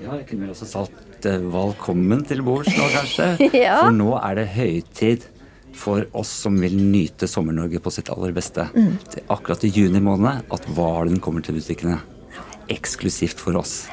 [0.03, 3.31] Ja, jeg kunne vel også sagt eh, velkommen til bords nå, kanskje.
[3.65, 3.79] Ja.
[3.87, 5.25] For nå er det høytid
[5.79, 8.67] for oss som vil nyte Sommer-Norge på sitt aller beste.
[8.73, 8.97] Mm.
[9.05, 11.99] Det er akkurat i juni måned at hvalen kommer til butikkene.
[12.73, 13.85] Eksklusivt for oss.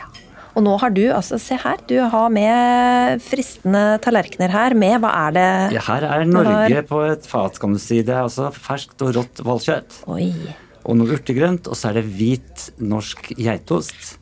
[0.55, 5.11] Og nå har du, altså se her, du har med fristende tallerkener her med, hva
[5.25, 5.49] er det?
[5.75, 8.05] Ja, her er Norge på et fat, kan du si.
[8.07, 9.99] Det er altså ferskt og rått hvalkjøtt.
[10.05, 11.67] Og noe urtegrønt.
[11.67, 14.15] Og så er det hvit norsk geitost.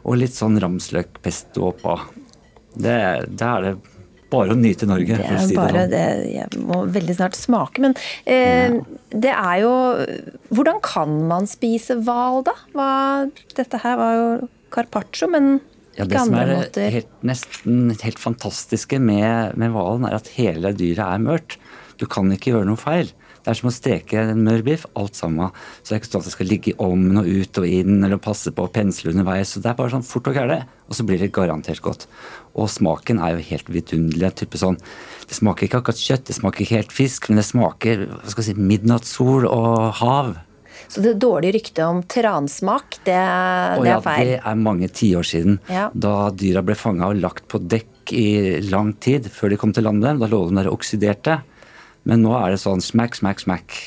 [0.00, 1.98] Og litt sånn ramsløkpesto oppå.
[2.72, 2.96] Det,
[3.28, 3.74] det er det
[4.32, 5.18] bare å nyte Norge.
[5.18, 5.92] Det er si bare sånn.
[5.92, 7.96] det, Jeg må veldig snart smake, men
[8.30, 8.78] eh,
[9.10, 9.74] det er jo
[10.54, 12.54] Hvordan kan man spise hval, da?
[12.76, 12.90] Hva,
[13.56, 14.28] dette her var jo
[14.74, 15.58] carpaccio, men
[15.96, 20.72] Ja, ikke det som er helt, nesten helt fantastiske med, med hvalen, er at hele
[20.76, 21.58] dyret er mørt.
[22.00, 23.10] Du kan ikke gjøre noe feil.
[23.40, 25.52] Det er som å steke en mør biff, alt sammen.
[25.80, 28.02] Så det er ikke sånn at det skal ligge i ovnen og ut og inn,
[28.04, 29.54] eller passe på å pensle underveis.
[29.54, 32.04] Så det er bare sånn fort og gære, og så blir det garantert godt.
[32.54, 34.34] Og smaken er jo helt vidunderlig.
[34.42, 34.78] type sånn,
[35.30, 38.42] Det smaker ikke akkurat kjøtt, det smaker ikke helt fisk, men det smaker hva skal
[38.44, 40.36] jeg si, midnattssol og hav.
[40.90, 44.26] Så det dårlige ryktet om transmak, det, Å det ja, er feil.
[44.26, 45.60] det er mange tiår siden.
[45.70, 45.88] Ja.
[45.94, 49.86] Da dyra ble fanga og lagt på dekk i lang tid før de kom til
[49.86, 50.18] landet.
[50.18, 51.36] Da lå de der oksiderte.
[52.08, 53.78] Men nå er det sånn smack, smack, smack.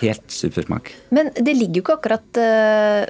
[0.00, 0.92] Helt supersmak.
[1.12, 3.02] Men det ligger jo ikke akkurat uh,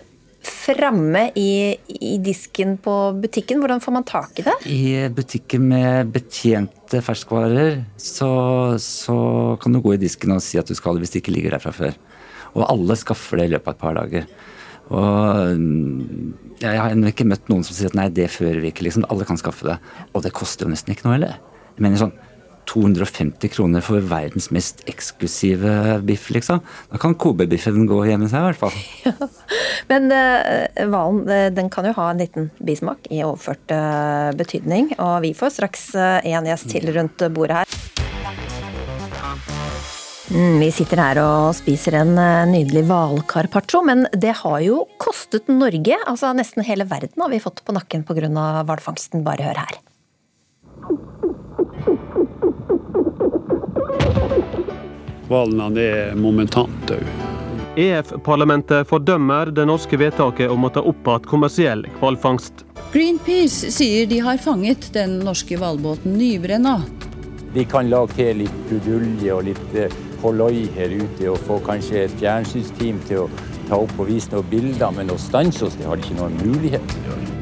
[0.42, 3.60] framme i, i disken på butikken.
[3.62, 4.56] Hvordan får man tak i det?
[4.66, 8.30] I butikker med betjente ferskvarer så,
[8.82, 9.18] så
[9.62, 11.36] kan du gå i disken og si at du skal ha det hvis det ikke
[11.36, 11.98] ligger der fra før.
[12.56, 14.26] Og alle skaffer det i løpet av et par dager.
[14.90, 15.60] Og
[16.60, 18.88] jeg har ennå ikke møtt noen som sier at nei, det fører vi ikke.
[18.88, 19.06] liksom.
[19.12, 19.78] Alle kan skaffe det.
[20.10, 21.38] Og det koster jo nesten ikke noe heller.
[21.76, 22.16] Jeg mener sånn
[22.70, 26.62] 250 kroner for verdens mest eksklusive biff, liksom.
[26.92, 29.30] Da kan Kobe-biffen gå hjemme seg, i hvert fall.
[29.90, 34.92] Men eh, hvalen uh, den kan jo ha en liten bismak i overført uh, betydning.
[34.98, 37.78] Og vi får straks eh, en gjest til rundt bordet her.
[40.30, 42.14] Mm, vi sitter her og spiser en
[42.52, 47.64] nydelig hvalcarpaccio, men det har jo kostet Norge, altså nesten hele verden har vi fått
[47.66, 48.30] på nakken pga.
[48.62, 49.26] hvalfangsten.
[49.26, 49.80] Bare hør her.
[55.30, 57.04] Han er momentant død.
[57.78, 62.64] EF-parlamentet fordømmer det norske vedtaket om å ta opp igjen kommersiell hvalfangst.
[62.90, 66.80] Greenpeace sier de har fanget den norske hvalbåten Nybrenna.
[67.54, 72.08] Vi kan lage til litt budulje og litt eh, holloi her ute og få kanskje
[72.08, 73.30] et fjernsynsteam til å
[73.68, 76.40] ta opp og vise noen bilder, men å stanse oss, det har de ikke noen
[76.42, 77.39] mulighet til å gjøre.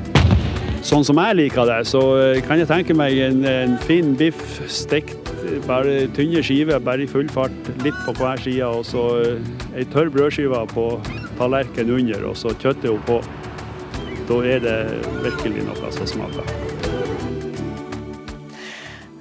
[0.87, 4.38] Sånn som jeg liker det, så eh, kan jeg tenke meg en, en fin biff
[4.71, 9.05] stekt, eh, bare tynne skiver, bare i full fart, litt på hver side, og så
[9.25, 10.87] eh, ei tørr brødskive på
[11.41, 13.19] tallerkenen under, og så kjøttet oppå.
[14.29, 14.79] Da er det
[15.25, 16.47] virkelig noe som smaker.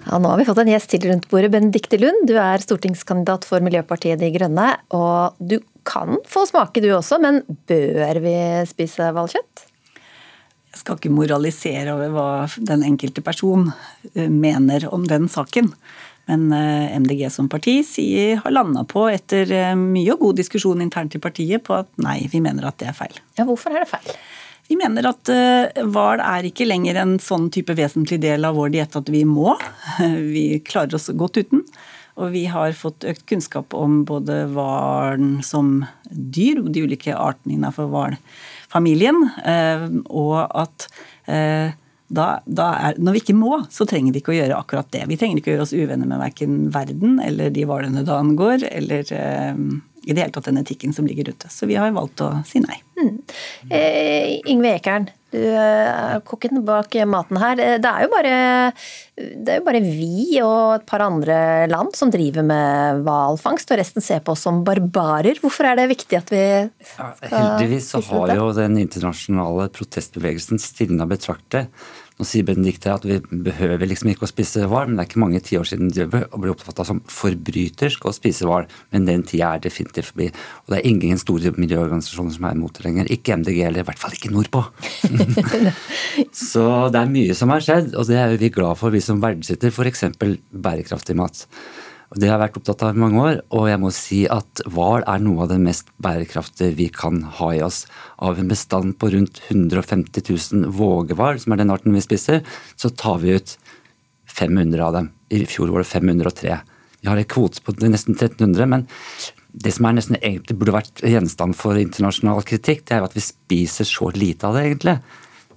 [0.08, 1.52] Ja, nå har vi fått en gjest til rundt bordet.
[1.52, 4.70] Benedicte Lund, du er stortingskandidat for Miljøpartiet De Grønne.
[4.96, 8.38] Og du kan få smake du også, men bør vi
[8.70, 9.67] spise hvalkjøtt?
[10.78, 12.26] Jeg skal ikke moralisere over hva
[12.70, 13.72] den enkelte person
[14.14, 15.72] eh, mener om den saken.
[16.30, 20.84] Men eh, MDG som parti sier, har landa på, etter eh, mye og god diskusjon
[20.86, 23.18] internt i partiet, på at nei, vi mener at det er feil.
[23.40, 24.14] Ja, Hvorfor er det feil?
[24.70, 25.30] Vi mener at
[25.88, 29.54] hval er ikke lenger en sånn type vesentlig del av vår diett at vi må.
[30.36, 31.64] Vi klarer oss godt uten.
[32.18, 37.88] Og vi har fått økt kunnskap om både hvalen som dyr, de ulike artene innenfor
[38.68, 39.24] hvalfamilien,
[40.06, 40.88] og at
[42.08, 45.02] da, da er, når vi ikke må, så trenger vi ikke å gjøre akkurat det.
[45.10, 48.64] Vi trenger ikke å gjøre oss uvenner med verken verden eller de hvalene det angår,
[48.70, 49.12] eller
[50.08, 51.58] i det hele tatt den etikken som ligger rundt oss.
[51.60, 52.78] Så vi har valgt å si nei.
[52.96, 53.18] Mm.
[53.68, 57.60] Eh, Yngve Ekern, du er kokken bak maten her.
[57.60, 58.36] Det er, jo bare,
[59.18, 63.82] det er jo bare vi og et par andre land som driver med hvalfangst, og
[63.82, 65.42] resten ser på oss som barbarer.
[65.44, 66.44] Hvorfor er det viktig at vi
[66.94, 71.74] skal Heldigvis så har jo den internasjonale protestbevegelsen stilna betraktet.
[72.18, 75.22] Nå sier Benedicte at vi behøver liksom ikke å spise hval, men det er ikke
[75.22, 78.66] mange tiår siden de ble oppfatta som forbrytersk å spise hval.
[78.94, 80.32] Men den tida er definitivt forbi.
[80.66, 83.12] Og det er ingen store miljøorganisasjoner som er imot det lenger.
[83.14, 84.64] Ikke MDG, eller i hvert fall ikke nordpå.
[86.48, 89.22] Så det er mye som har skjedd, og det er vi glad for, vi som
[89.22, 90.08] verdsetter f.eks.
[90.18, 91.46] bærekraftig mat.
[92.16, 95.04] Det har jeg vært opptatt av i mange år, og jeg må si at hval
[95.12, 97.82] er noe av det mest bærekraftige vi kan ha i oss.
[98.24, 102.46] Av en bestand på rundt 150 000 vågehval, som er den arten vi spiser,
[102.80, 103.58] så tar vi ut
[104.38, 105.10] 500 av dem.
[105.36, 106.56] I fjor var det 503.
[107.02, 108.88] Vi har en kvote på nesten 1300, men
[109.52, 113.26] det som nesten egentlig burde vært gjenstand for internasjonal kritikk, det er jo at vi
[113.26, 114.96] spiser så lite av det, egentlig.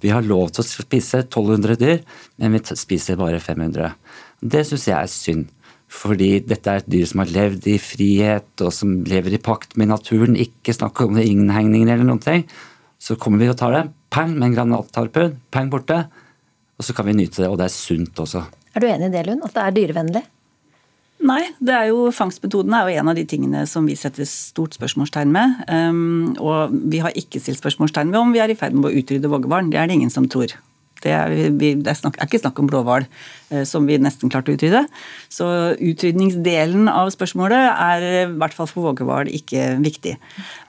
[0.03, 2.03] Vi har lov til å spise 1200 dyr,
[2.41, 3.95] men vi spiser bare 500.
[4.41, 5.49] Det syns jeg er synd.
[5.91, 9.75] Fordi dette er et dyr som har levd i frihet, og som lever i pakt
[9.81, 10.39] med naturen.
[10.39, 12.45] Ikke snakk om innhegninger eller noen ting.
[13.03, 13.85] Så kommer vi og tar det.
[14.15, 15.39] Pang med en granatharpun.
[15.51, 16.05] Pang borte.
[16.79, 18.45] Og så kan vi nyte det, og det er sunt også.
[18.71, 19.43] Er du enig i det, Lund?
[19.45, 20.23] At det er dyrevennlig?
[21.27, 24.79] Nei, det er jo fangstmetodene er jo en av de tingene som vi setter stort
[24.79, 25.59] spørsmålstegn med.
[25.69, 29.03] Um, og vi har ikke stilt spørsmålstegn ved om vi er i ferd med å
[29.03, 29.69] utrydde vågehvalen.
[29.75, 30.55] Det er det ingen som tror.
[31.05, 33.07] Det er, vi, det er, snakk, er ikke snakk om blåhval,
[33.51, 34.85] eh, som vi nesten klarte å utrydde.
[35.33, 40.17] Så utrydningsdelen av spørsmålet er i hvert fall for vågehval ikke viktig.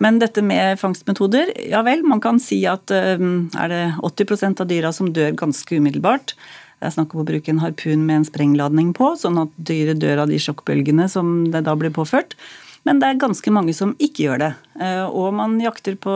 [0.04, 4.72] Men dette med fangstmetoder, ja vel, man kan si at eh, er det 80% av
[4.72, 6.36] dyra som dør ganske umiddelbart.
[6.82, 10.00] Det er snakk om å bruke en harpun med en sprengladning på, sånn at dyret
[10.02, 12.34] dør av de sjokkbølgene som det da blir påført.
[12.88, 14.52] Men det er ganske mange som ikke gjør det.
[14.82, 16.15] Eh, og man jakter på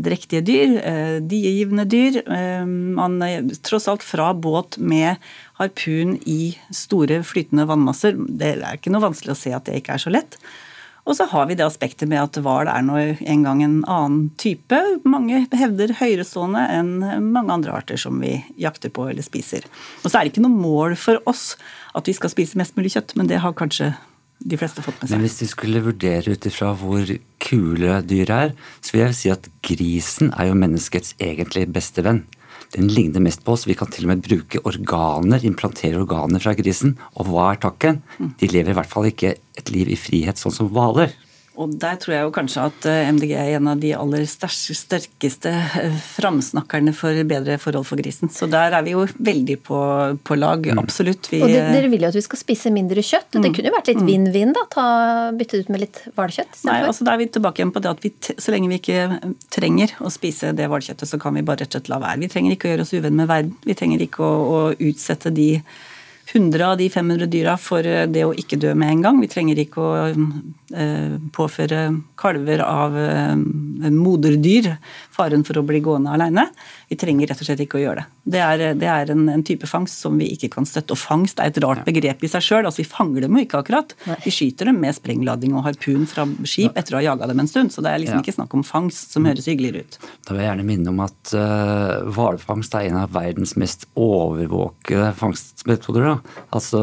[0.00, 2.22] drektige dyr, eh, diegivende dyr.
[2.24, 5.20] Eh, man er tross alt fra båt med
[5.60, 8.16] harpun i store flytende vannmasser.
[8.16, 10.40] Det er ikke noe vanskelig å se at det ikke er så lett.
[11.08, 14.28] Og så har vi det aspektet med at hval er nå en gang en annen
[14.40, 14.76] type.
[15.08, 16.92] Mange hevder høyerestående enn
[17.32, 19.64] mange andre arter som vi jakter på eller spiser.
[20.04, 21.56] Og så er det ikke noe mål for oss
[21.96, 23.94] at vi skal spise mest mulig kjøtt, men det har kanskje
[24.40, 25.16] de fleste fått med seg.
[25.16, 29.32] Men hvis vi skulle vurdere ut ifra hvor kule dyr er, så vil jeg si
[29.32, 32.24] at grisen er jo menneskets egentlig beste venn.
[32.74, 33.66] Den ligner mest på oss.
[33.66, 36.94] Vi kan til og med bruke organer, implantere organer fra grisen.
[37.18, 37.98] Og hva er takken?
[38.38, 41.12] De lever i hvert fall ikke et liv i frihet sånn som hvaler.
[41.60, 45.50] Og der tror jeg jo kanskje at eh, MDG er en av de aller sterkeste
[45.52, 48.32] eh, framsnakkerne for bedre forhold for grisen.
[48.32, 49.80] Så der er vi jo veldig på,
[50.24, 50.80] på lag, mm.
[50.80, 51.28] absolutt.
[51.32, 53.36] Vi, og Dere vil jo at vi skal spise mindre kjøtt.
[53.36, 53.44] Mm.
[53.44, 54.08] Det kunne jo vært litt mm.
[54.08, 54.64] vinn-vinn, da?
[54.72, 54.86] Ta,
[55.36, 56.62] bytte ut med litt hvalkjøtt?
[56.70, 59.20] Nei, altså da er vi tilbake igjen på det at vi, så lenge vi ikke
[59.52, 62.22] trenger å spise det hvalkjøttet, så kan vi bare rett og slett la være.
[62.24, 63.56] Vi trenger ikke å gjøre oss uvenn med verden.
[63.68, 65.50] Vi trenger ikke å, å utsette de
[66.32, 69.20] 100 av de 500 dyra for det å ikke dø med en gang.
[69.22, 71.80] Vi trenger ikke å eh, påføre
[72.20, 73.34] kalver av eh,
[73.90, 74.76] moderdyr
[75.14, 76.46] faren for å bli gående alene.
[76.90, 78.06] Vi trenger rett og slett ikke å gjøre det.
[78.30, 80.94] Det er, det er en, en, type fangst som vi ikke kan støtte.
[80.94, 82.68] Og fangst er et rart begrep i seg sjøl.
[82.68, 83.94] Altså, vi fanger dem jo ikke akkurat.
[84.24, 87.50] Vi skyter dem med sprenglading og harpun fra skip etter å ha jaga dem en
[87.50, 87.74] stund.
[87.74, 89.98] Så det er liksom ikke snakk om fangst som høres hyggeligere ut.
[90.28, 93.88] Da vil jeg gjerne minne om at eh, hvalfangst uh, er en av verdens mest
[93.98, 96.06] overvåkede fangstmetoder.
[96.10, 96.19] Da.
[96.54, 96.82] Altså,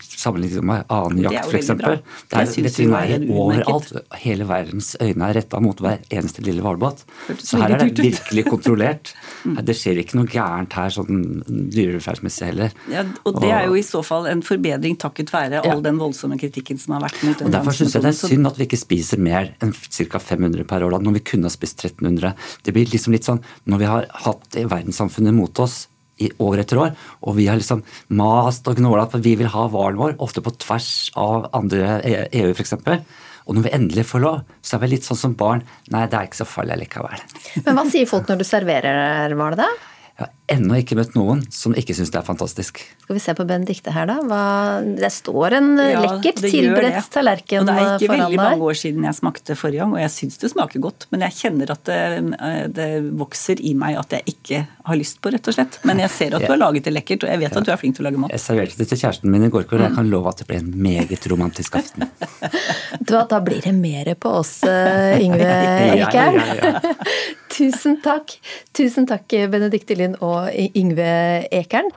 [0.00, 1.70] sammenlignet med annen jakt, f.eks.
[1.78, 3.92] Det er veterinærer overalt.
[4.22, 7.04] Hele verdens øyne er retta mot hver eneste lille hvalbåt.
[7.38, 9.14] Så her er det virkelig kontrollert.
[9.48, 9.54] Mm.
[9.64, 12.72] Det skjer ikke noe gærent her sånn dyrevelferdsmessig heller.
[12.90, 16.36] Ja, og det er jo i så fall en forbedring takket være all den voldsomme
[16.40, 18.66] kritikken som har vært mot den og Derfor syns jeg det er synd at vi
[18.66, 20.20] ikke spiser mer enn ca.
[20.20, 22.34] 500 per år, da, når vi kunne ha spist 1300.
[22.66, 25.86] Det blir liksom litt sånn når vi har hatt verdenssamfunnet mot oss
[26.18, 27.84] i år etter år, og vi har liksom
[28.18, 32.50] mast og gnåla at vi vil ha hvalen vår, ofte på tvers av andre EU
[32.52, 32.74] f.eks.
[33.48, 35.62] Og når vi endelig får lov, så er vi litt sånn som barn.
[35.94, 37.22] Nei, det er ikke så farlig likevel.
[37.64, 39.70] Men hva sier folk når du serverer hval, da?
[40.18, 42.80] Jeg har ennå ikke møtt noen som ikke syns det er fantastisk.
[43.04, 44.16] Skal vi se på Benedicte her, da.
[44.26, 44.40] Hva,
[44.82, 47.78] det står en ja, lekkert tilberedt tallerken foran deg.
[47.78, 50.50] Det er ikke veldig mange år siden jeg smakte forrige gang, og jeg syns det
[50.50, 51.06] smaker godt.
[51.14, 52.00] Men jeg kjenner at det,
[52.74, 52.88] det,
[53.20, 55.78] vokser i meg at jeg ikke har lyst på, rett og slett.
[55.86, 57.80] Men jeg ser at du har laget det lekkert, og jeg vet at du er
[57.84, 58.34] flink til å lage mat.
[58.34, 60.48] Jeg serverte det til kjæresten min i går kveld, og jeg kan love at det
[60.50, 62.10] ble en meget romantisk aften.
[63.14, 66.42] da blir det mer på oss, eh, Yngve Ekern.
[66.42, 66.96] ja, ja, ja.
[67.58, 68.36] Tusen takk.
[68.76, 70.46] Tusen takk, Benedicte Lind og
[70.78, 71.08] Yngve
[71.50, 71.88] Ekern.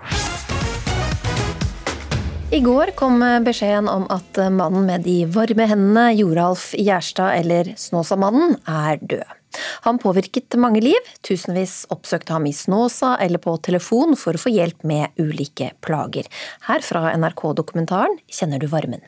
[2.51, 8.57] I går kom beskjeden om at mannen med de varme hendene, Joralf Gjerstad eller Snåsamannen,
[8.65, 9.37] er død.
[9.85, 11.11] Han påvirket mange liv.
[11.21, 16.25] Tusenvis oppsøkte ham i Snåsa eller på telefon for å få hjelp med ulike plager.
[16.65, 19.05] Her fra NRK-dokumentaren Kjenner du varmen?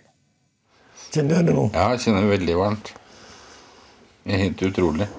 [1.09, 1.67] Kjenner du det nå?
[1.73, 2.93] Ja, jeg kjenner det veldig varmt.
[4.23, 5.09] Det er helt utrolig.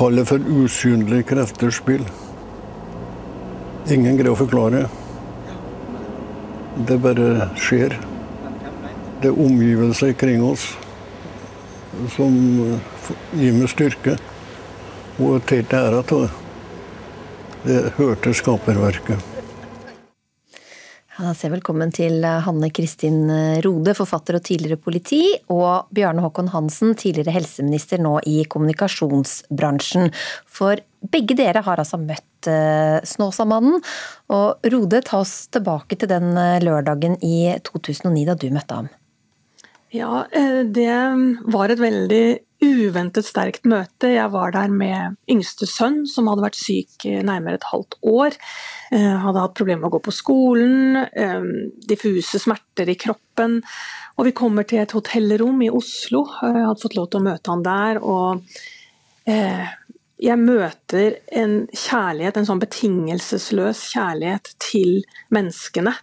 [0.00, 2.06] Kall for usynlige krefters spill.
[3.92, 4.86] Ingen greier å forklare.
[6.88, 7.98] Det bare skjer.
[9.20, 10.70] Det er omgivelser kring oss
[12.14, 12.32] som
[13.36, 14.16] gir meg styrke.
[15.20, 16.30] Og til ære av det.
[17.66, 19.29] Det hørte skaperverket.
[21.20, 23.26] Si velkommen til Hanne Kristin
[23.60, 25.18] Rode, forfatter og tidligere politi,
[25.52, 30.08] og Bjarne Håkon Hansen, tidligere helseminister, nå i kommunikasjonsbransjen.
[30.48, 30.80] For
[31.12, 33.84] begge dere har altså møtt uh, Snåsamannen.
[34.32, 38.88] Og Rode, ta oss tilbake til den eh, lørdagen i 2009 da du møtte ham.
[39.92, 40.88] Ja, eh, det
[41.52, 42.24] var et veldig
[42.60, 44.10] uventet sterkt møte.
[44.12, 48.36] Jeg var der med yngste sønn, som hadde vært syk nærmere et halvt år.
[48.92, 51.46] Eh, hadde hatt problemer med å gå på skolen, eh,
[51.88, 53.60] diffuse smerter i kroppen.
[54.18, 56.26] Og vi kommer til et hotellrom i Oslo.
[56.42, 58.02] Jeg hadde fått lov til å møte han der.
[58.02, 58.42] og
[60.20, 65.94] jeg møter en kjærlighet, en sånn betingelsesløs kjærlighet til menneskene.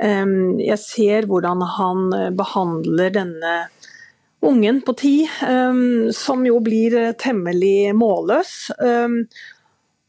[0.00, 3.68] Jeg ser hvordan han behandler denne
[4.46, 5.14] ungen på ti,
[6.16, 8.54] som jo blir temmelig målløs.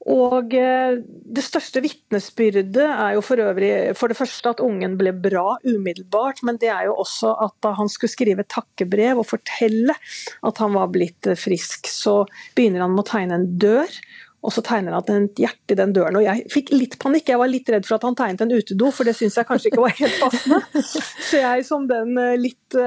[0.09, 5.13] Og eh, Det største vitnesbyrdet er jo for øvrig for det første at ungen ble
[5.13, 9.93] bra umiddelbart, men det er jo også at da han skulle skrive takkebrev og fortelle
[9.93, 12.23] at han var blitt eh, frisk, så
[12.57, 14.01] begynner han med å tegne en dør.
[14.41, 16.15] Og så tegner han et hjerte i den døren.
[16.17, 17.27] Og jeg fikk litt panikk.
[17.29, 19.69] Jeg var litt redd for at han tegnet en utedo, for det syns jeg kanskje
[19.69, 20.81] ikke var helt passende.
[21.29, 22.79] Så jeg som den eh, litt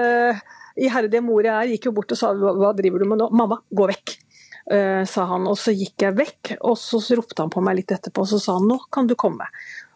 [0.76, 3.30] iherdige mor jeg er, gikk jo bort og sa hva driver du med nå?
[3.36, 4.16] Mamma, gå vekk.
[4.64, 5.48] Uh, sa han.
[5.50, 8.40] Og så gikk jeg vekk, og så ropte han på meg litt etterpå og så
[8.40, 9.48] sa han, nå kan du komme.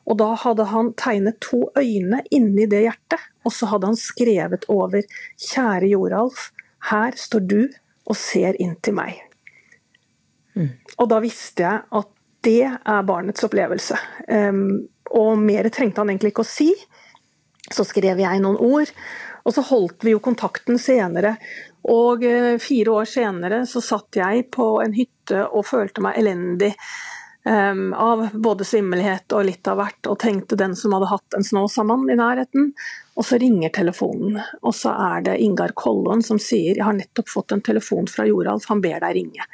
[0.08, 4.64] Og da hadde han tegnet to øyne inni det hjertet, og så hadde han skrevet
[4.72, 5.04] over
[5.40, 6.50] Kjære Joralf,
[6.88, 7.60] her står du
[8.08, 9.18] og ser inn til meg.
[10.56, 10.70] Mm.
[10.98, 12.14] Og da visste jeg at
[12.46, 13.98] det er barnets opplevelse.
[14.30, 16.70] Um, og mer trengte han egentlig ikke å si.
[17.68, 18.90] Så skrev jeg noen ord,
[19.44, 21.36] og så holdt vi jo kontakten senere.
[21.88, 26.74] Og eh, fire år senere så satt jeg på en hytte og følte meg elendig.
[27.48, 31.46] Um, av både svimmelhet og litt av hvert, og tenkte den som hadde hatt en
[31.46, 32.72] Snåsamann i nærheten.
[33.16, 37.30] Og så ringer telefonen, og så er det Ingar Kollon som sier jeg har nettopp
[37.32, 39.46] fått en telefon fra Joralf, han ber deg ringe.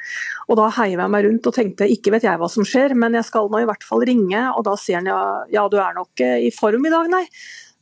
[0.49, 3.15] Og da heiv jeg meg rundt og tenkte ikke vet jeg hva som skjer, men
[3.15, 4.43] jeg skal nå i hvert fall ringe.
[4.57, 5.21] Og da sier han ja,
[5.53, 7.23] ja du er nok i form i dag, nei.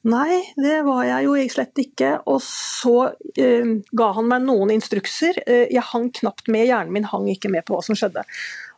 [0.03, 2.09] Nei, det var jeg jo slett ikke.
[2.27, 5.39] Og så eh, ga han meg noen instrukser.
[5.47, 8.25] Eh, jeg hang knapt med, hjernen min hang ikke med på hva som skjedde.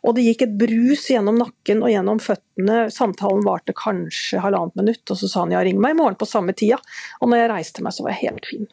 [0.05, 2.85] Og det gikk et brus gjennom nakken og gjennom føttene.
[2.93, 6.29] Samtalen varte kanskje halvannet minutt, og så sa han ja, ring meg i morgen på
[6.29, 6.77] samme tida.
[7.21, 8.67] Og når jeg reiste meg, så var jeg helt fin.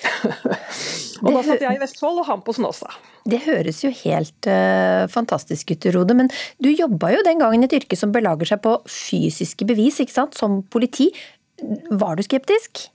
[1.20, 2.94] og da satt jeg i Vestfold og han på Snåsa.
[3.28, 6.16] Det høres jo helt uh, fantastisk ut, Rode.
[6.16, 6.30] Men
[6.62, 10.16] du jobba jo den gangen i et yrke som belager seg på fysiske bevis, ikke
[10.16, 10.38] sant?
[10.38, 11.10] Som politi.
[11.90, 12.88] Var du skeptisk?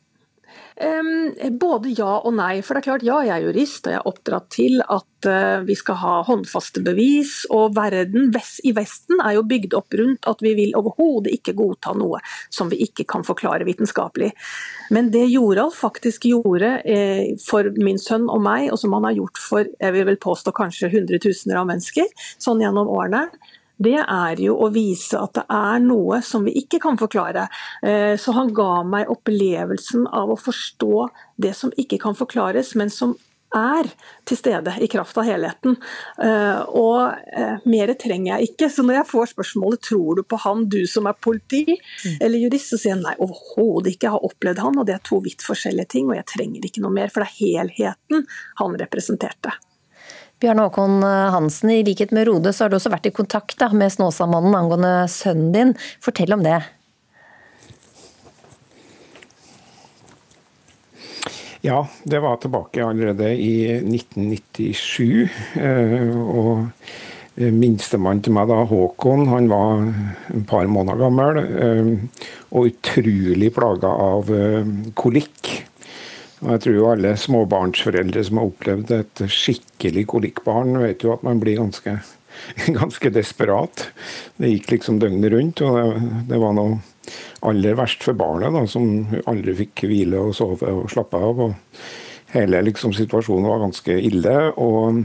[0.76, 2.60] Både ja og nei.
[2.60, 5.64] For det er klart, ja, jeg er jurist og jeg er oppdratt til at uh,
[5.64, 7.46] vi skal ha håndfaste bevis.
[7.56, 8.34] Og verden
[8.68, 12.20] i Vesten er jo bygd opp rundt at vi vil overhodet ikke godta noe
[12.54, 14.34] som vi ikke kan forklare vitenskapelig.
[14.96, 19.16] Men det Joralf faktisk gjorde eh, for min sønn og meg, og som han har
[19.16, 23.30] gjort for jeg vil vel påstå kanskje hundretusener av mennesker sånn gjennom årene,
[23.78, 27.48] det er jo å vise at det er noe som vi ikke kan forklare.
[27.84, 31.08] Eh, så han ga meg opplevelsen av å forstå
[31.42, 33.18] det som ikke kan forklares, men som
[33.56, 33.88] er
[34.28, 35.78] til stede i kraft av helheten.
[36.24, 38.70] Eh, og eh, mer trenger jeg ikke.
[38.72, 42.18] Så når jeg får spørsmålet tror du på han, du som er politi mm.
[42.20, 44.10] eller jurist, så sier jeg nei, overhodet ikke.
[44.10, 46.10] Jeg har opplevd han, og det er to vidt forskjellige ting.
[46.12, 48.28] Og jeg trenger ikke noe mer, for det er helheten
[48.62, 49.56] han representerte.
[50.46, 51.02] Bjørn Håkon
[51.34, 54.54] Hansen, i likhet med Rode så har du også vært i kontakt da, med Snåsamannen
[54.54, 55.72] angående sønnen din.
[56.06, 56.60] Fortell om det.
[61.66, 65.26] Ja, det var tilbake allerede i 1997.
[65.58, 66.68] Eh, og
[67.58, 69.82] minstemann til meg, da, Håkon, han var
[70.30, 71.42] et par måneder gammel.
[71.42, 72.22] Eh,
[72.54, 75.56] og utrolig plaga av eh, kolikk.
[76.44, 81.24] Og jeg tror jo alle småbarnsforeldre som har opplevd et skikkelig kolikkbarn, vet jo at
[81.26, 81.98] man blir ganske,
[82.80, 83.88] ganske desperat.
[84.36, 86.82] Det gikk liksom døgnet rundt, og det, det var noe
[87.46, 91.46] aller verst for barnet, da, som aldri fikk hvile og sove og slappe av.
[91.48, 91.80] og
[92.36, 94.36] Hele liksom, situasjonen var ganske ille.
[94.60, 95.00] og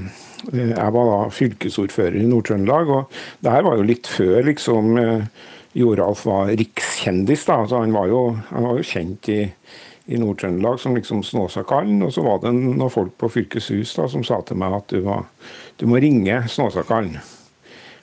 [0.50, 4.98] eh, Jeg var da fylkesordfører i Nord-Trøndelag, og det her var jo litt før liksom
[4.98, 5.46] eh,
[5.78, 7.46] Joralf var rikskjendis.
[7.46, 9.40] da, så Han var jo, han var jo kjent i
[10.10, 12.02] i Nord-Trøndelag som liksom Snåsakallen.
[12.02, 15.04] Og så var det noen folk på Fylkeshus da, som sa til meg at du,
[15.06, 15.28] var,
[15.78, 17.20] du må ringe Snåsakallen.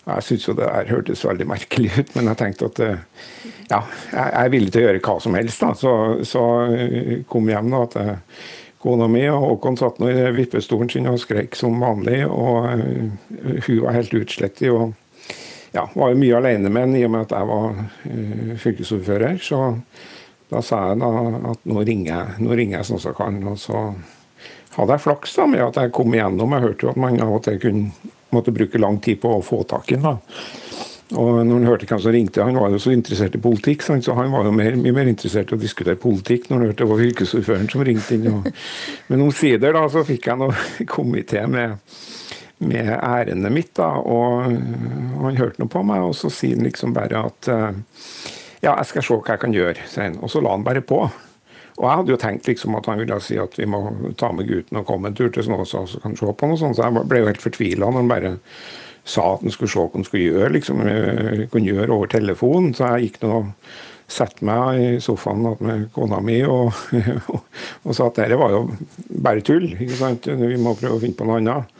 [0.07, 3.01] Jeg syntes jo det der hørtes veldig merkelig ut, men jeg tenkte at eh,
[3.67, 3.81] ja,
[4.13, 5.65] jeg er villig til å gjøre hva som helst.
[5.65, 6.43] da, Så, så
[7.27, 8.13] kom hjem da til
[8.79, 12.21] kona mi, og Håkon satt nå i vippestolen sin og skrek som vanlig.
[12.29, 12.69] Og
[13.67, 14.93] hun var helt utslett i og
[15.75, 17.81] ja, var jo mye alene med ham i og med at jeg var
[18.63, 19.41] fylkesordfører.
[19.43, 19.59] Så
[20.51, 21.09] da sa jeg da
[21.51, 23.41] at nå ringer jeg, nå ringer jeg sånn som jeg kan.
[23.51, 23.81] Og så
[24.77, 26.55] hadde jeg flaks da med at jeg kom igjennom.
[26.55, 29.43] Jeg hørte jo at man av og til kunne måtte bruke lang tid på å
[29.43, 30.21] få tak i ham.
[31.15, 33.95] Og når han hørte hvem som ringte, Han var jo så interessert i politikk, så
[33.95, 36.89] han var jo mer, mye mer interessert i å diskutere politikk når han hørte det
[36.89, 38.27] var fylkesordføreren som ringte inn.
[38.33, 38.49] Og,
[39.07, 40.57] men omsider da, så fikk jeg noe
[40.97, 41.79] komité med
[42.57, 43.75] med ærendet mitt.
[43.75, 44.43] da, og
[45.21, 47.77] Han hørte noe på meg, og så sier han liksom bare at eh,
[48.63, 49.87] ja, jeg skal se hva jeg kan gjøre.
[49.89, 51.03] sier Og så la han bare på.
[51.77, 53.83] Og jeg hadde jo tenkt liksom at han ville si at vi må
[54.17, 56.77] ta med gutten og komme en tur til Snåsa så kan se på noe sånt.
[56.77, 58.31] Så jeg ble jo helt fortvila når han bare
[59.07, 62.73] sa at han skulle se hva han skulle gjøre, liksom, eh, kunne gjøre over telefon.
[62.73, 63.53] Så jeg gikk nå og
[64.07, 66.73] satte meg i sofaen med kona mi og,
[67.29, 67.39] og,
[67.85, 68.65] og sa at dette var jo
[69.23, 69.69] bare tull.
[69.77, 70.27] ikke sant?
[70.27, 71.77] Vi må prøve å finne på noe annet.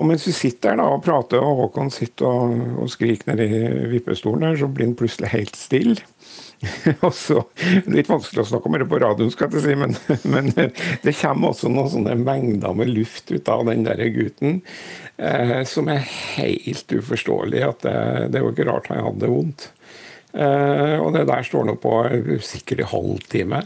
[0.00, 3.48] Og mens vi sitter der da og prater, og Håkon sitter og, og skriker nedi
[3.92, 6.00] vippestolen, der, så blir han plutselig helt stille.
[7.06, 7.42] og så,
[7.88, 9.96] Litt vanskelig å snakke om det på radioen, skal jeg si, men,
[10.32, 10.50] men,
[11.04, 14.62] det kommer også noen sånne mengder med luft ut av den der gutten
[15.16, 16.04] eh, som er
[16.36, 17.62] helt uforståelig.
[17.66, 17.98] at Det,
[18.32, 19.68] det er jo ikke rart han hadde vondt.
[20.32, 21.94] Eh, og det der står nå på
[22.46, 23.64] sikkert i halvtime.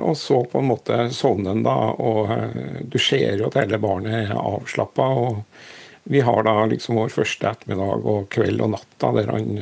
[0.00, 3.80] Og så på en måte sovner en da, og eh, du ser jo at hele
[3.82, 5.08] barnet er avslappa.
[5.12, 9.52] Og vi har da liksom vår første ettermiddag og kveld og natt da, der han,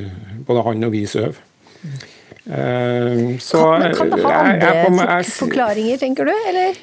[0.47, 1.37] både han og vi sover.
[2.45, 6.33] Eh, så kan, kan det ha andre jeg, jeg, jeg, forklaringer, tenker du?
[6.49, 6.79] eller?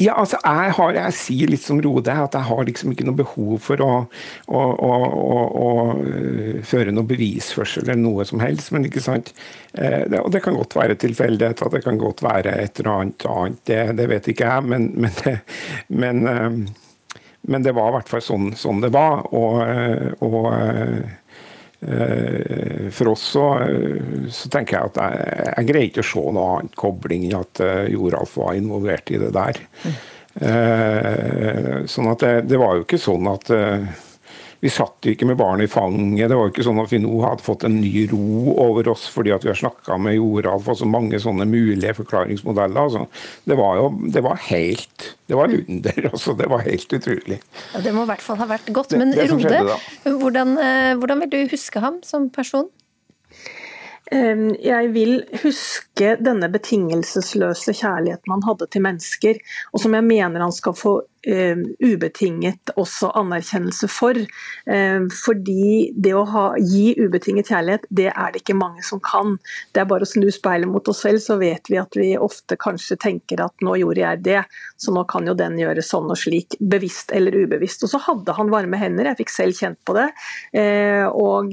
[0.00, 3.18] Ja, altså, jeg, har, jeg, sier litt som Rode at jeg har liksom ikke noe
[3.18, 3.90] behov for å,
[4.48, 4.94] å, å,
[5.60, 5.68] å
[6.00, 8.72] uh, føre noe bevisførsel eller noe som helst.
[8.72, 9.34] Men ikke sant?
[9.76, 13.28] Uh, det, og det kan godt være tilfeldighet, det kan godt være et eller annet
[13.28, 13.60] annet.
[13.68, 15.36] Det, det vet ikke jeg, men, men, det,
[15.92, 17.18] men, uh,
[17.52, 19.26] men det var i hvert fall sånn, sånn det var.
[19.36, 19.60] Og,
[20.24, 21.19] og Eh,
[22.92, 26.50] for oss så, eh, så, tenker jeg at jeg, jeg, greier ikke å se noe
[26.58, 29.60] annet kobling enn at eh, Joralf var involvert i det der.
[29.84, 30.00] Mm.
[31.90, 33.48] sånn at det, det, var jo ikke sånn at
[34.60, 36.28] vi satt ikke med barnet i fanget.
[36.28, 39.06] Det var jo ikke sånn at vi nå hadde fått en ny ro over oss
[39.08, 42.80] fordi at vi har snakka med Joralf og så mange sånne mulige forklaringsmodeller.
[42.82, 43.06] Altså,
[43.48, 45.70] det var jo det var helt Det var lunder.
[45.96, 46.10] under.
[46.12, 47.40] Altså, det var helt utrolig.
[47.72, 48.92] Ja, det må i hvert fall ha vært godt.
[48.98, 49.78] Men det, det Rode,
[50.20, 52.68] hvordan, eh, hvordan vil du huske ham som person?
[54.10, 59.40] Jeg vil huske denne betingelsesløse kjærligheten han hadde til mennesker,
[59.72, 64.16] og som jeg mener han skal få ubetinget også anerkjennelse for.
[65.24, 69.36] Fordi det å ha, gi ubetinget kjærlighet, det er det ikke mange som kan.
[69.74, 72.56] Det er bare å snu speilet mot oss selv, så vet vi at vi ofte
[72.60, 74.38] kanskje tenker at nå gjorde jeg det,
[74.80, 77.84] så nå kan jo den gjøre sånn og slik, bevisst eller ubevisst.
[77.84, 80.08] Og så hadde han varme hender, jeg fikk selv kjent på det.
[80.56, 81.52] Eh, og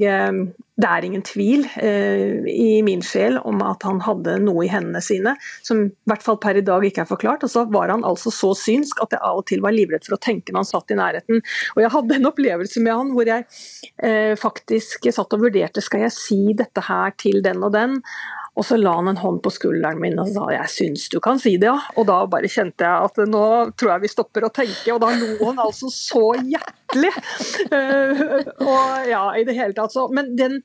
[0.78, 5.02] det er ingen tvil eh, i min sjel om at han hadde noe i hendene
[5.04, 5.36] sine
[5.66, 7.46] som i hvert fall per i dag ikke er forklart.
[7.48, 10.18] Og så var han altså så synsk at jeg av og til var livredd for
[10.18, 11.44] å tenke når han satt i nærheten.
[11.76, 13.48] Og jeg hadde en opplevelse med han hvor jeg
[14.04, 18.02] eh, faktisk satt og vurderte skal jeg si dette her til den og den.
[18.58, 21.38] Og så la han en hånd på skulderen min og sa jeg syns du kan
[21.42, 21.78] si det, ja.
[22.00, 23.44] Og da bare kjente jeg at nå
[23.78, 27.14] tror jeg vi stopper å tenke, og da lo han altså så hjertelig.
[27.70, 30.62] Uh, og ja, i det hele tatt så Men den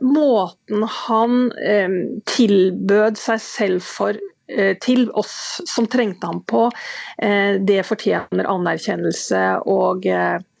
[0.00, 1.96] måten han eh,
[2.30, 9.44] tilbød seg selv for uh, til oss som trengte ham på, uh, det fortjener anerkjennelse
[9.68, 10.08] og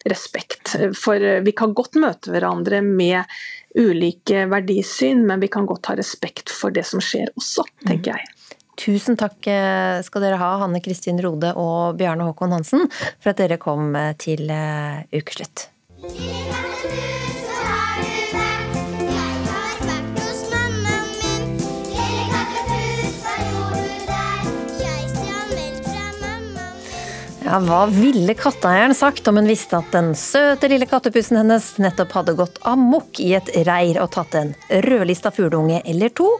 [0.08, 0.74] respekt.
[0.98, 3.22] For vi kan godt møte hverandre med
[3.78, 8.32] ulike verdisyn, men vi kan godt ha respekt for det som skjer også, tenker jeg.
[8.82, 12.88] Tusen takk eh, skal dere ha, Hanne Kristin Rode og Bjarne Håkon Hansen,
[13.20, 15.68] for at dere kom eh, til eh, ukeslutt.
[27.52, 32.14] Ja, Hva ville katteeieren sagt om hun visste at den søte lille kattepussen hennes nettopp
[32.16, 34.54] hadde gått amok i et reir og tatt en
[34.86, 36.30] rødlista fugleunge eller to?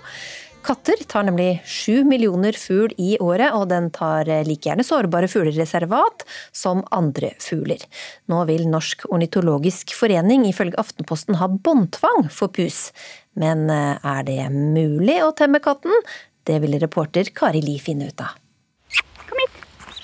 [0.64, 6.24] Katter tar nemlig sju millioner fugl i året, og den tar like gjerne sårbare fuglereservat
[6.48, 7.84] som andre fugler.
[8.32, 12.86] Nå vil Norsk ornitologisk forening ifølge Aftenposten ha båndtvang for pus.
[13.36, 15.92] Men eh, er det mulig å temme katten?
[16.48, 18.38] Det ville reporter Kari Li finne ut av.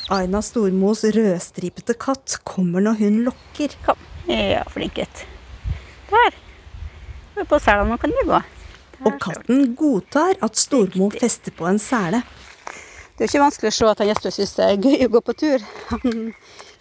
[0.08, 3.74] Aina Stormos rødstripete katt kommer når hun lokker.
[3.84, 3.98] Kom.
[4.24, 5.24] Ja, flink gutt.
[6.08, 6.38] Der.
[7.48, 8.38] På selene kan du gå.
[9.04, 12.22] Og katten godtar at Stormo fester på en sele.
[13.18, 15.22] Det er ikke vanskelig å se at han Jesper syns det er gøy å gå
[15.26, 15.68] på tur.
[15.90, 16.32] Han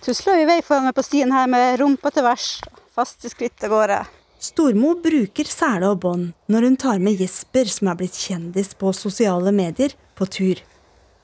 [0.06, 2.48] tusler i vei foran meg på stien her med rumpa til værs,
[2.96, 4.00] faste skritt av gårde.
[4.40, 8.96] Stormo bruker sele og bånd når hun tar med Jesper, som er blitt kjendis på
[8.96, 10.64] sosiale medier, på tur.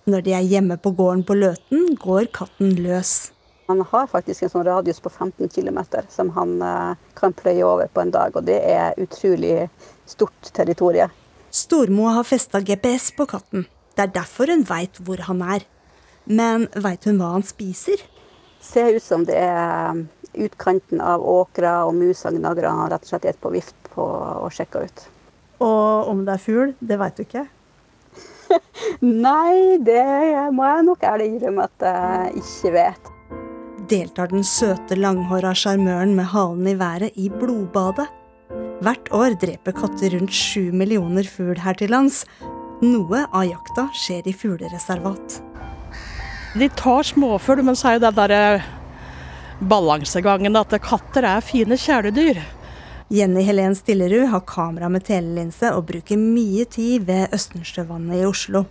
[0.04, 3.32] Når de er hjemme på gården på Løten, går katten løs.
[3.72, 5.80] Han har faktisk en sånn radius på 15 km
[6.12, 9.70] som han eh, kan pløye over på en dag, og det er utrolig
[10.04, 11.14] stort territorium.
[11.54, 13.64] Stormo har festa GPS på katten.
[13.95, 15.64] Det er derfor hun veit hvor han er.
[16.28, 18.04] Men veit hun hva han spiser?
[18.60, 23.32] Ser ut som det er utkanten av åkra og musa gnagere han rett og slett
[23.32, 25.10] et på vift på og sjekka ut.
[25.64, 27.47] Og om det er fugl, det veit du ikke?
[29.01, 30.04] Nei, det
[30.56, 33.14] må jeg nok ærlig innrømme at jeg ikke vet.
[33.91, 38.08] Deltar den søte, langhåra sjarmøren med halen i været i blodbadet?
[38.84, 42.24] Hvert år dreper katter rundt sju millioner fugl her til lands.
[42.84, 45.38] Noe av jakta skjer i fuglereservat.
[46.60, 48.41] De tar småfugl, men så er jo den derre
[49.70, 52.41] balansegangen at katter er fine kjæledyr.
[53.14, 58.64] Jenny Helen Stillerud har kamera med telelinse og bruker mye tid ved Østensjøvannet i Oslo.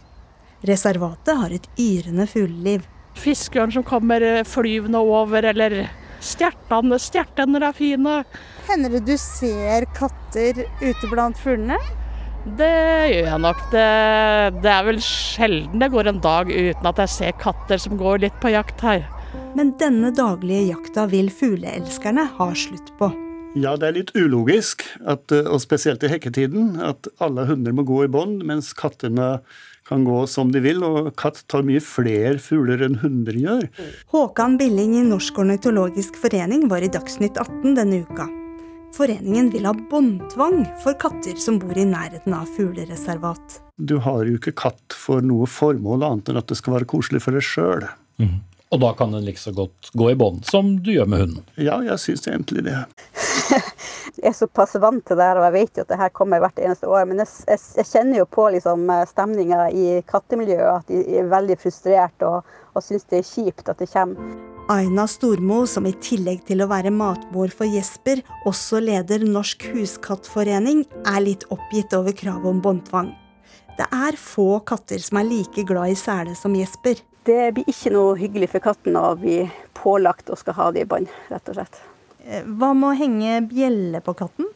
[0.66, 2.82] Reservatet har et yrende fugleliv.
[3.22, 5.84] Fiskeørn som kommer flyvende over, eller
[6.18, 6.98] stjertene.
[6.98, 8.18] Stjertene er fine.
[8.66, 11.78] Hender det du ser katter ute blant fuglene?
[12.58, 12.74] Det
[13.14, 13.64] gjør jeg nok.
[13.70, 13.88] Det,
[14.58, 18.26] det, er vel sjelden det går en dag uten at jeg ser katter som går
[18.26, 19.06] litt på jakt her.
[19.54, 23.14] Men denne daglige jakta vil fugleelskerne ha slutt på.
[23.52, 27.98] Ja, det er litt ulogisk, at, og spesielt i hekketiden, at alle hunder må gå
[28.06, 29.42] i bånd, mens kattene
[29.88, 30.80] kan gå som de vil.
[30.86, 33.66] Og katt tar mye flere fugler enn hunder gjør.
[34.14, 38.28] Håkan Billing i Norsk ornitologisk forening var i Dagsnytt 18 denne uka.
[38.96, 43.60] Foreningen vil ha båndtvang for katter som bor i nærheten av fuglereservat.
[43.76, 47.22] Du har jo ikke katt for noe formål annet enn at det skal være koselig
[47.24, 47.86] for deg sjøl.
[48.20, 48.40] Mm.
[48.72, 51.48] Og da kan den like så godt gå i bånd som du gjør med hunden?
[51.60, 52.78] Ja, jeg syns egentlig det.
[54.18, 56.42] jeg er såpass vant til det her, og jeg vet jo at det her kommer
[56.42, 57.04] hvert eneste år.
[57.08, 61.58] Men jeg, jeg, jeg kjenner jo på liksom, stemninga i kattemiljøet, at de er veldig
[61.60, 64.34] frustrert og, og syns det er kjipt at det kommer.
[64.70, 70.84] Aina Stormo, som i tillegg til å være matmor for Jesper, også leder Norsk Huskattforening,
[71.02, 73.10] er litt oppgitt over kravet om båndtvang.
[73.76, 77.00] Det er få katter som er like glad i sele som Jesper.
[77.26, 79.40] Det blir ikke noe hyggelig for katten å bli
[79.78, 81.82] pålagt å skal ha det i bånd, rett og slett.
[82.22, 84.46] Hva med å henge bjelle på katten?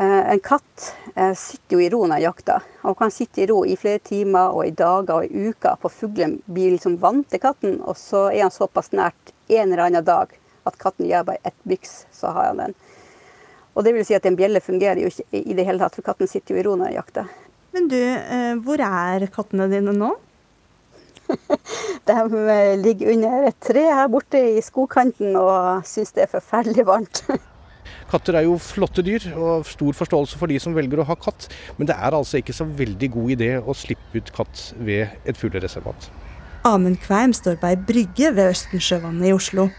[0.00, 0.90] En katt
[1.36, 4.66] sitter jo i ro når jakter, og kan sitte i ro i flere timer og
[4.68, 5.76] i dager og i uker.
[5.80, 9.86] på fuglen blir liksom vant til katten, og så er han såpass nært en eller
[9.86, 10.32] annen dag
[10.64, 12.74] at katten gjør bare ett byks, så har han den.
[13.74, 16.04] Og det vil si at en bjelle fungerer jo ikke i det hele tatt, for
[16.04, 17.28] katten sitter jo i ro når den jakter.
[17.72, 18.00] Men du,
[18.64, 20.14] hvor er kattene dine nå?
[22.08, 22.16] De
[22.80, 27.24] ligger under et tre her borte i skogkanten og syns det er forferdelig varmt.
[28.10, 31.46] Katter er jo flotte dyr, og stor forståelse for de som velger å ha katt.
[31.78, 35.38] Men det er altså ikke så veldig god idé å slippe ut katt ved et
[35.38, 36.10] fuglereservat.
[36.66, 39.70] Amund Kveim står på ei brygge ved Østensjøvannet i Oslo.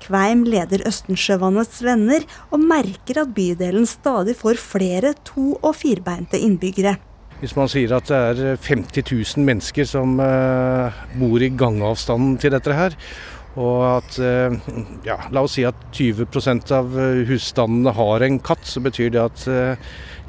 [0.00, 6.96] Kveim leder Østensjøvannets venner, og merker at bydelen stadig får flere to- og firbeinte innbyggere.
[7.40, 12.52] Hvis man sier at det er 50 000 mennesker som uh, bor i gangavstanden til
[12.52, 12.96] dette her,
[13.60, 14.58] og at uh,
[15.08, 16.92] ja, la oss si at 20% av
[17.30, 19.48] husstandene har en katt, så betyr det at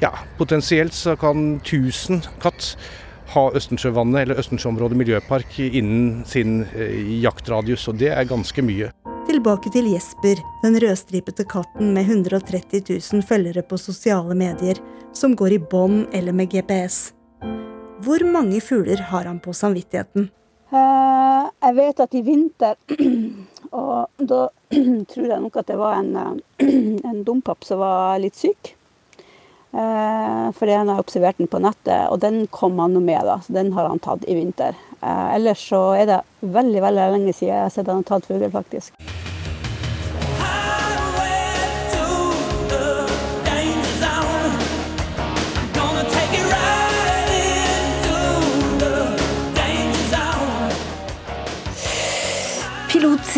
[0.02, 0.10] ja,
[0.40, 2.72] potensielt så kan 1000 katt
[3.36, 6.62] ha Østensjøvannet eller Østensjøområdet miljøpark innen sin
[7.22, 8.90] jaktradius, og det er ganske mye.
[9.32, 14.76] Tilbake til Jesper, den rødstripete katten med 130 000 følgere på sosiale medier,
[15.16, 17.14] som går i bånd eller med GPS.
[18.04, 20.28] Hvor mange fugler har han på samvittigheten?
[20.68, 22.76] Uh, jeg vet at i vinter,
[23.80, 24.42] og da
[25.14, 26.42] tror jeg nok at det var en,
[27.14, 28.74] en dompap som var litt syk.
[29.72, 33.38] Uh, for han har observert den på nettet, og den kom han med, da.
[33.40, 34.76] Så den har han tatt i vinter.
[35.00, 38.28] Uh, ellers så er det veldig veldig lenge siden jeg har sett han har tatt
[38.28, 38.92] fugl, faktisk.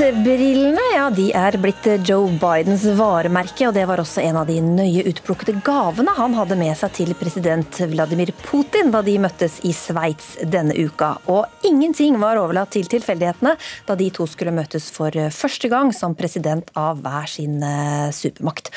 [0.05, 4.59] Pilotbrillene ja, de er blitt Joe Bidens varemerke, og det var også en av de
[4.61, 9.73] nøye utplukkede gavene han hadde med seg til president Vladimir Putin da de møttes i
[9.73, 11.15] Sveits denne uka.
[11.33, 13.55] Og ingenting var overlatt til tilfeldighetene
[13.89, 18.69] da de to skulle møtes for første gang som president av hver sin eh, supermakt.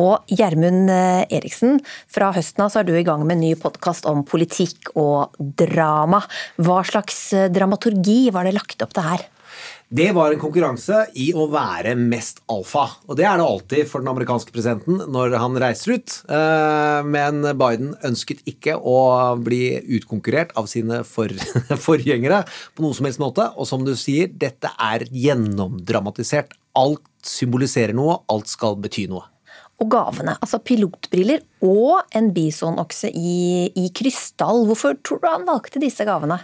[0.00, 1.78] Og Gjermund eh, Eriksen,
[2.10, 5.38] fra høsten av så er du i gang med en ny podkast om politikk og
[5.38, 6.24] drama.
[6.58, 9.28] Hva slags eh, dramaturgi var det lagt opp til her?
[9.92, 12.86] Det var en konkurranse i å være mest alfa.
[13.12, 16.14] Og det er det alltid for den amerikanske presidenten når han reiser ut.
[16.32, 18.94] Eh, men Biden ønsket ikke å
[19.36, 19.66] bli
[19.98, 21.28] utkonkurrert av sine for
[21.88, 22.40] forgjengere
[22.72, 23.50] på noen som helst måte.
[23.52, 26.56] Og som du sier, dette er gjennomdramatisert.
[26.80, 29.28] Alt symboliserer noe, alt skal bety noe.
[29.76, 34.64] Og gavene, altså pilotbriller og en bisonokse i, i krystall.
[34.72, 36.40] Hvorfor tror du han valgte disse gavene?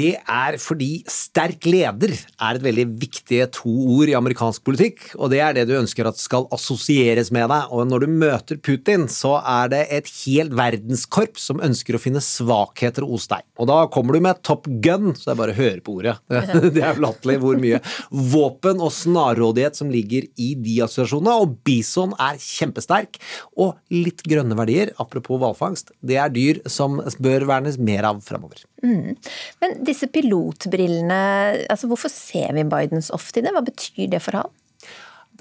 [0.00, 5.32] Det er fordi sterk leder er et veldig viktige to ord i amerikansk politikk, og
[5.32, 7.68] det er det du ønsker at skal assosieres med deg.
[7.74, 12.22] Og når du møter Putin, så er det et helt verdenskorps som ønsker å finne
[12.24, 13.44] svakheter hos deg.
[13.60, 16.16] Og da kommer du med Top Gun, så det er bare å høre på ordet.
[16.70, 17.80] Det er latterlig hvor mye
[18.10, 23.18] våpen og snarrådighet som ligger i de assosiasjonene, og Bison er kjempesterk.
[23.60, 28.64] Og litt grønne verdier, apropos hvalfangst, det er dyr som bør vernes mer av framover.
[28.84, 29.16] Mm.
[29.60, 31.20] Men disse pilotbrillene,
[31.70, 33.54] altså hvorfor ser vi Biden så ofte i det?
[33.54, 34.56] Hva betyr det for han?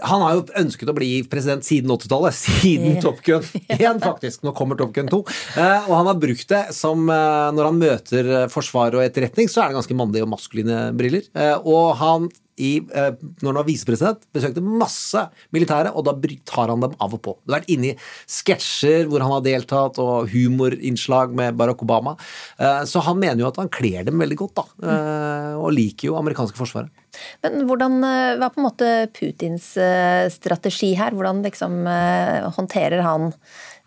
[0.05, 2.35] Han har jo ønsket å bli president siden 80-tallet.
[2.39, 4.43] Siden Top Gun 1, faktisk.
[4.47, 5.21] Nå kommer Top Gun 2.
[5.59, 9.63] Eh, og han har brukt det som eh, Når han møter forsvar og etterretning, så
[9.63, 11.27] er det ganske mandige og maskuline briller.
[11.35, 12.29] Eh, og han
[12.59, 16.15] i, eh, når han var visepresident, besøkte masse militære, og da
[16.49, 17.35] tar han dem av og på.
[17.43, 17.97] Du har vært inne i
[18.29, 22.15] sketsjer hvor han har deltatt, og humorinnslag med Barack Obama.
[22.59, 24.67] Eh, så han mener jo at han kler dem veldig godt, da.
[24.93, 26.93] Eh, og liker jo amerikanske forsvaret.
[27.43, 29.71] Men hvordan, hva er på en måte Putins
[30.35, 31.15] strategi her?
[31.17, 31.81] Hvordan liksom
[32.53, 33.31] håndterer han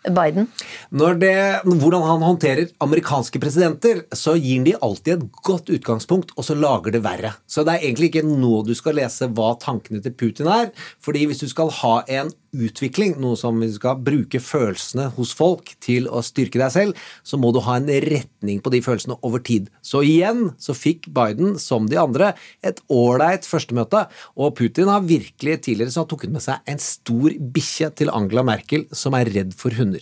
[0.03, 0.49] Biden?
[0.91, 1.33] Det,
[1.63, 6.57] hvordan han håndterer amerikanske presidenter, så gir han de alltid et godt utgangspunkt, og så
[6.57, 7.33] lager det verre.
[7.47, 10.71] Så det er egentlig ikke nå du skal lese hva tankene til Putin er.
[10.99, 15.73] fordi hvis du skal ha en utvikling, noe som vi skal bruke følelsene hos folk
[15.83, 19.41] til å styrke deg selv, så må du ha en retning på de følelsene over
[19.43, 19.69] tid.
[19.81, 24.05] Så igjen så fikk Biden, som de andre, et ålreit førstemøte,
[24.37, 28.45] og Putin har virkelig tidligere så tok han med seg en stor bikkje til Angela
[28.45, 29.92] Merkel som er redd for hunder.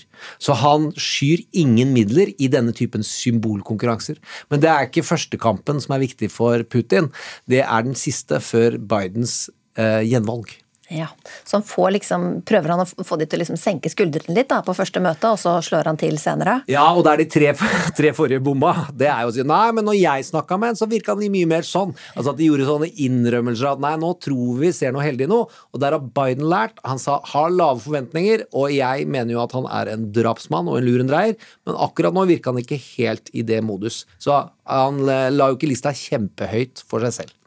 [0.41, 4.21] Så han skyr ingen midler i denne typen symbolkonkurranser.
[4.49, 7.11] Men det er ikke førstekampen som er viktig for Putin,
[7.49, 10.60] det er den siste før Bidens eh, gjenvalg.
[10.91, 11.07] Ja,
[11.47, 14.49] Så han får liksom, prøver han å få de til å liksom senke skuldrene litt
[14.51, 16.57] da, på første møte, og så slår han til senere?
[16.71, 17.53] Ja, og det er de tre,
[17.99, 18.73] tre forrige bomma.
[18.91, 21.23] Det er jo å si nei, men når jeg snakka med han, så virka han
[21.31, 21.95] mye mer sånn.
[22.15, 25.41] Altså At de gjorde sånne innrømmelser at nei, nå tror vi ser noe heldig nå.
[25.47, 26.81] Og der har Biden lært.
[26.83, 30.81] Han sa har lave forventninger, og jeg mener jo at han er en drapsmann og
[30.81, 31.37] en lurendreier,
[31.67, 34.03] men akkurat nå virka han ikke helt i det modus.
[34.19, 37.37] Så han la jo ikke lista kjempehøyt for seg selv.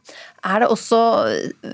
[0.45, 0.99] Er det også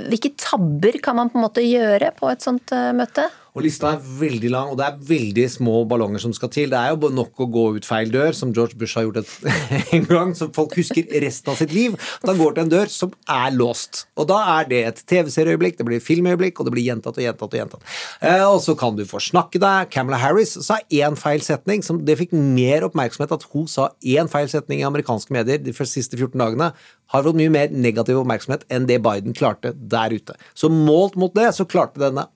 [0.07, 3.27] Hvilke tabber kan man på en måte gjøre på et sånt eh, møte?
[3.52, 6.70] Og Lista er veldig lang, og det er veldig små ballonger som skal til.
[6.72, 9.34] Det er jo nok å gå ut feil dør, som George Bush har gjort et,
[9.97, 11.97] en gang, som folk husker resten av sitt liv.
[12.22, 14.06] At han går til en dør som er låst.
[14.16, 17.52] Og da er det et TV-serieøyeblikk, det blir filmøyeblikk, og det blir gjentatt og gjentatt
[17.52, 17.86] og gjentatt.
[18.24, 19.91] Eh, og så kan du forsnakke deg.
[19.91, 24.32] Camela Harris sa én feil setning, som det fikk mer oppmerksomhet at hun sa én
[24.32, 26.72] feil setning i amerikanske medier de siste 14 dagene,
[27.12, 30.39] har fått mye mer negativ oppmerksomhet enn det Biden klarte der ute.
[30.56, 32.30] Så målt mot det, så klarte denne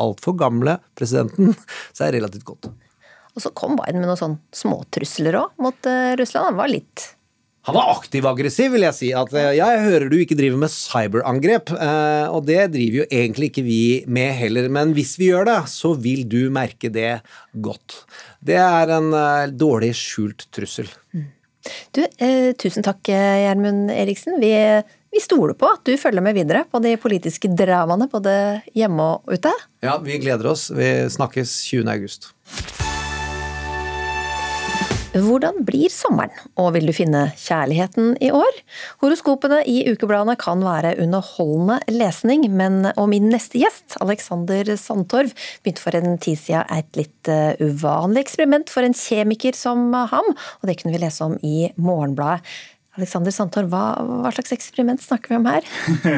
[0.00, 1.54] altfor gamle presidenten
[1.96, 2.70] seg relativt godt.
[3.36, 6.52] Og så kom Biden med noen sånn småtrusler òg mot uh, Russland.
[6.52, 7.12] Han var litt
[7.66, 9.08] han var aktiv-aggressiv, vil jeg si.
[9.18, 13.06] At eh, ja, jeg hører du ikke driver med cyberangrep, uh, og det driver jo
[13.10, 14.68] egentlig ikke vi med heller.
[14.70, 17.16] Men hvis vi gjør det, så vil du merke det
[17.58, 18.04] godt.
[18.38, 19.10] Det er en
[19.58, 20.86] dårlig skjult trussel.
[21.90, 24.38] Du, eh, tusen takk, Gjermund Eriksen.
[24.38, 24.54] Vi
[25.16, 28.32] vi stoler på at du følger med videre på de politiske dramaene både
[28.76, 29.52] hjemme og ute.
[29.84, 30.68] Ja, vi gleder oss.
[30.74, 31.88] Vi snakkes 20.
[31.88, 32.32] august.
[35.16, 38.58] Hvordan blir sommeren, og vil du finne kjærligheten i år?
[39.00, 45.32] Horoskopene i ukebladene kan være underholdende lesning, men og min neste gjest, Alexander Sandtorv,
[45.64, 50.34] begynte for en tid siden et litt eh, uvanlig eksperiment for en kjemiker som ham,
[50.36, 52.44] og det kunne vi lese om i Morgenbladet.
[52.96, 53.84] Alexander Sandtorp, hva,
[54.24, 55.66] hva, slags eksperiment snakker vi om her?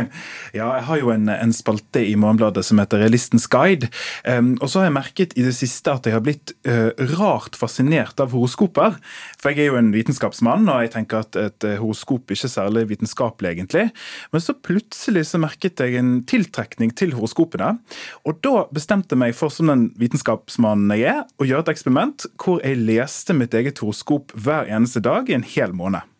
[0.58, 3.90] ja, Jeg har jo en, en spalte i Morgenbladet som heter Realistens guide.
[4.24, 7.58] Um, og så har jeg merket i det siste at jeg har blitt uh, rart
[7.58, 8.98] fascinert av horoskoper.
[9.38, 12.52] For jeg er jo en vitenskapsmann, og jeg tenker at et horoskop horoskop er ikke
[12.52, 13.90] særlig vitenskapelig, egentlig.
[14.32, 17.78] Men så plutselig så merket jeg en tiltrekning til horoskopene.
[18.24, 22.28] Og da bestemte jeg meg for, som den vitenskapsmannen jeg er, å gjøre et eksperiment
[22.38, 26.17] hvor jeg leste mitt eget horoskop hver eneste dag i en hel måned.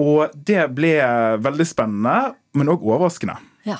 [0.00, 0.94] Og det ble
[1.44, 3.38] veldig spennende, men òg overraskende.
[3.62, 3.76] Ja,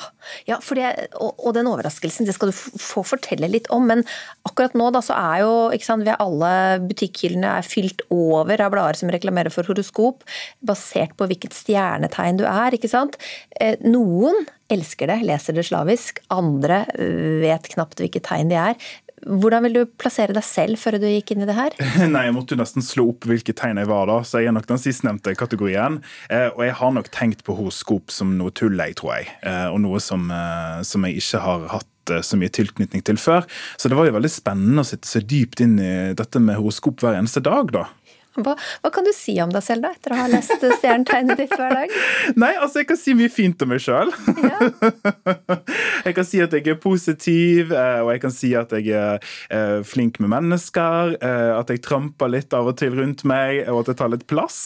[0.46, 0.88] ja det,
[1.18, 3.88] og, og, den overraskelsen det skal du få fortelle litt om.
[3.90, 4.04] Men
[4.46, 6.52] akkurat nå da, så er jo ikke sant, ved alle
[6.86, 10.22] butikkhyllene er fylt over av blader som reklamerer for horoskop,
[10.62, 12.78] basert på hvilket stjernetegn du er.
[12.78, 13.18] ikke sant?
[13.58, 16.22] Eh, noen elsker det, leser det slavisk.
[16.32, 16.84] Andre
[17.42, 18.78] vet knapt hvilket tegn de er.
[19.22, 21.76] Hvordan vil du plassere deg selv før du gikk inn i det her?
[22.14, 24.56] Nei, Jeg måtte jo nesten slå opp hvilke tegn jeg var, da, så jeg er
[24.56, 26.00] nok den sistnevnte kategorien.
[26.28, 29.30] Eh, og jeg har nok tenkt på horoskop som noe tull, jeg, tror jeg.
[29.46, 31.88] Eh, og noe som, eh, som jeg ikke har hatt
[32.26, 33.44] så mye tilknytning til før.
[33.78, 36.98] Så det var jo veldig spennende å sitte så dypt inn i dette med horoskop
[36.98, 37.84] hver eneste dag, da.
[38.32, 41.52] Hva, hva, kan du si om deg selv, da, etter å ha lest stjernetegnet ditt
[41.52, 41.90] hver dag?
[42.42, 44.12] Nei, altså, jeg kan si mye fint om meg sjøl.
[44.40, 44.70] Ja.
[46.06, 49.20] jeg kan si at jeg er positiv, eh, og jeg kan si at jeg er
[49.52, 51.18] eh, flink med mennesker.
[51.20, 54.24] Eh, at jeg tramper litt av og til rundt meg, og at jeg tar litt
[54.30, 54.62] plass.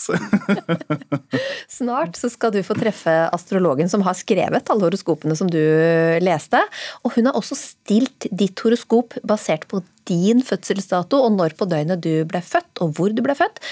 [1.78, 5.58] Snart så skal du få treffe astrologen som har skrevet alle horoskopene som du
[6.22, 6.62] leste.
[7.02, 12.02] Og hun har også stilt ditt horoskop basert på din fødselsdato og når på døgnet
[12.04, 13.62] du ble født, og hvor du ble født.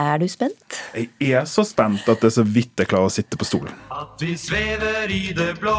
[0.00, 0.76] Er du spent?
[0.94, 3.74] Jeg er så spent at det er så vidt jeg klarer å sitte på stolen.
[3.92, 5.74] At vi svever i det blå,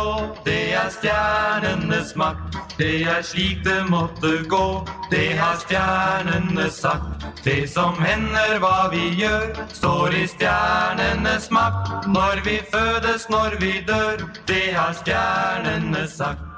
[0.46, 2.60] det er stjernenes makt.
[2.78, 4.68] Det er slik det måtte gå,
[5.10, 7.26] det har stjernene sagt.
[7.42, 12.06] Det som hender, hva vi gjør, står i stjernenes makt.
[12.14, 16.51] Når vi fødes, når vi dør, det har stjernene sagt.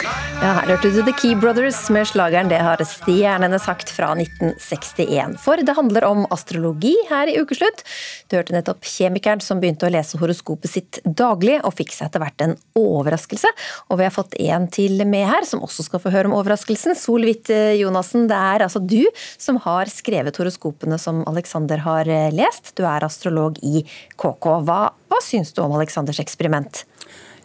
[0.00, 5.36] Ja, her hørte du The Key Brothers med slageren 'Det har stjernene sagt' fra 1961.
[5.36, 7.84] For det handler om astrologi her i Ukeslutt.
[8.28, 12.24] Du hørte nettopp kjemikeren som begynte å lese horoskopet sitt daglig, og fikk seg etter
[12.24, 13.52] hvert en overraskelse.
[13.90, 16.96] Og vi har fått en til med her, som også skal få høre om overraskelsen.
[16.96, 19.04] Solhvitt Jonassen, det er altså du
[19.36, 22.72] som har skrevet horoskopene som Alexander har lest.
[22.76, 23.84] Du er astrolog i
[24.16, 24.64] KK.
[24.64, 24.80] Hva,
[25.10, 26.84] hva syns du om Alexanders eksperiment?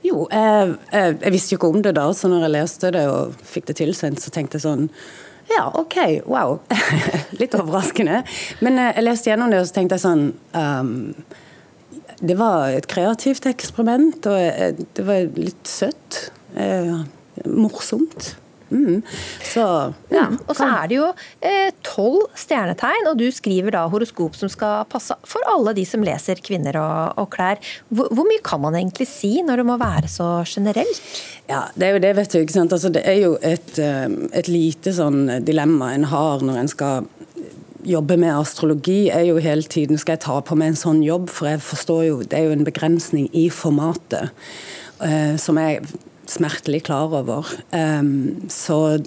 [0.06, 3.06] Jo, jeg, jeg, jeg, visste jo ikke om det da, så når jeg leste det
[3.10, 4.89] og fikk det tilsendt, så tenkte jeg sånn
[5.49, 6.60] ja, OK, wow.
[7.39, 8.24] Litt overraskende.
[8.66, 10.24] Men eh, jeg leste gjennom det, og så tenkte jeg sånn
[10.58, 10.95] um,
[12.18, 16.32] Det var et kreativt eksperiment, og eh, det var litt søtt.
[16.58, 16.95] Eh,
[17.45, 18.34] morsomt.
[18.76, 19.01] Mm.
[19.39, 19.65] Så,
[20.11, 20.26] ja.
[20.30, 21.07] Mm, og så er det jo
[21.45, 25.86] eh, tolv eh, stjernetegn, og du skriver da horoskop som skal passe for alle de
[25.88, 27.61] som leser kvinner og, og klær.
[27.89, 31.01] Hvor, hvor, mye kan man egentlig si når det må være så generelt?
[31.49, 32.39] Ja, det er jo det, vet du.
[32.41, 32.76] ikke sant?
[32.76, 37.11] Altså, det er jo et, eh, et lite sånn dilemma en har når en skal
[37.86, 41.30] jobbe med astrologi, er jo hele tiden skal jeg ta på meg en sånn jobb,
[41.30, 44.34] for jeg forstår jo det er jo en begrensning i formatet.
[44.95, 45.84] Uh, som jeg
[46.32, 47.47] smertelig klar over.
[47.71, 48.97] Um, så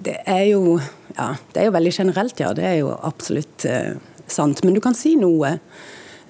[0.00, 0.80] det er jo
[1.16, 2.52] Ja, det er jo veldig generelt, ja.
[2.54, 3.98] Det er jo absolutt uh,
[4.30, 4.62] sant.
[4.64, 5.56] Men du kan si noe.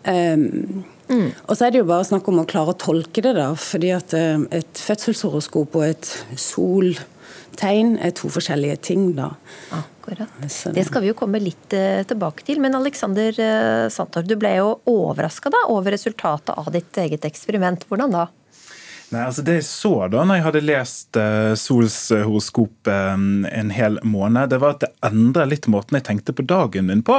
[0.09, 1.29] Um, mm.
[1.47, 3.51] Og så er det jo bare snakk om å klare å tolke det, da.
[3.61, 6.11] Fordi at uh, et fødselshoroskop og et
[6.41, 9.35] soltegn er to forskjellige ting, da.
[9.77, 10.33] Akkurat.
[10.41, 12.65] Det skal vi jo komme litt uh, tilbake til.
[12.65, 13.37] Men Alexander
[13.93, 17.85] Santor, du ble jo overraska over resultatet av ditt eget eksperiment.
[17.93, 18.27] Hvordan da?
[19.11, 23.73] Nei, altså Det jeg så da når jeg hadde lest uh, Sols horoskop um, en
[23.75, 27.17] hel måned, det var at det endra litt måten jeg tenkte på dagen min på.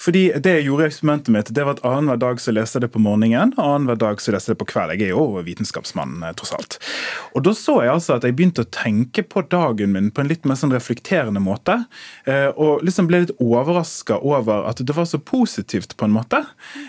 [0.00, 2.86] Fordi det jeg gjorde i eksperimentet mitt, det var at annenhver dag så leste jeg
[2.86, 4.94] det på morgenen, annenhver dag så leste jeg det på kveld.
[4.96, 6.78] Jeg er jo vitenskapsmann, eh, tross alt.
[7.36, 10.32] Og da så jeg altså at jeg begynte å tenke på dagen min på en
[10.32, 11.82] litt mer sånn reflekterende måte.
[12.24, 16.46] Uh, og liksom ble litt overraska over at det var så positivt, på en måte.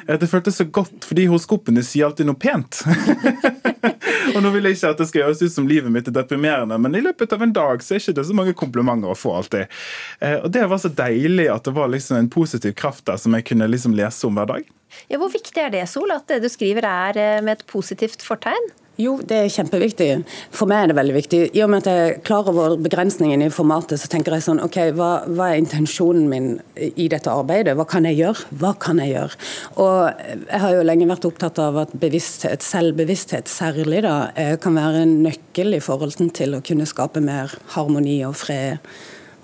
[0.08, 2.86] Uh, det føltes så godt, fordi horoskopene sier alltid noe pent.
[4.36, 6.80] Og nå vil jeg ikke at det skal gjøres ut som livet mitt er deprimerende,
[6.82, 9.36] men i løpet av en dag så er ikke det så mange komplimenter å få
[9.40, 9.78] alltid.
[10.24, 13.36] Eh, og det var så deilig at det var liksom en positiv kraft der som
[13.38, 14.74] jeg kunne liksom lese om hver dag.
[15.12, 18.26] Ja, Hvor viktig er det, Sol, at det du skriver er eh, med et positivt
[18.26, 18.72] fortegn?
[18.98, 20.08] Jo, det er kjempeviktig.
[20.54, 21.42] For meg er det veldig viktig.
[21.54, 24.62] I og med at jeg er klar over begrensningen i formatet, så tenker jeg sånn
[24.66, 27.76] OK, hva, hva, er intensjonen min i dette arbeidet?
[27.78, 28.48] Hva kan jeg gjøre?
[28.58, 29.38] Hva kan jeg gjøre?
[29.84, 34.78] Og jeg har jo lenge vært opptatt av at bevissthet, selvbevissthet særlig, da, eh, kan
[34.78, 38.82] være en nøkkel i forhold til å kunne skape mer harmoni og fred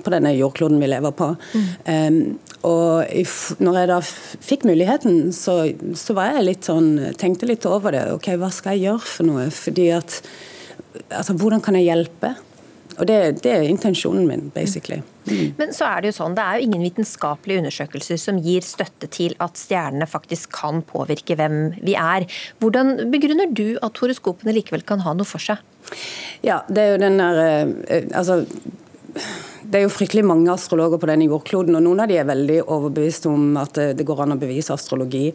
[0.04, 1.30] på denne jordkloden vi lever på.
[1.54, 1.70] Mm.
[1.86, 5.58] Um, og når jeg da fikk muligheten, så,
[6.00, 8.06] så, var jeg litt sånn Tenkte litt over det.
[8.16, 9.50] Ok, hva skal jeg gjøre for noe?
[9.54, 10.22] Fordi at
[11.10, 12.36] Altså, hvordan kan jeg hjelpe?
[13.00, 15.00] Og det, det, er intensjonen min, basically.
[15.26, 15.56] Mm.
[15.58, 19.10] Men så er det jo sånn, det er jo ingen vitenskapelige undersøkelser som gir støtte
[19.14, 22.28] til at stjernene faktisk kan påvirke hvem vi er.
[22.62, 25.64] Hvordan begrunner du at horoskopene likevel kan ha noe for seg?
[26.46, 28.44] Ja, det er jo den der eh, Altså
[29.14, 32.64] det er jo fryktelig mange astrologer på denne jordkloden, og noen av de er veldig
[32.64, 35.30] overbevist om at det går an å bevise astrologi.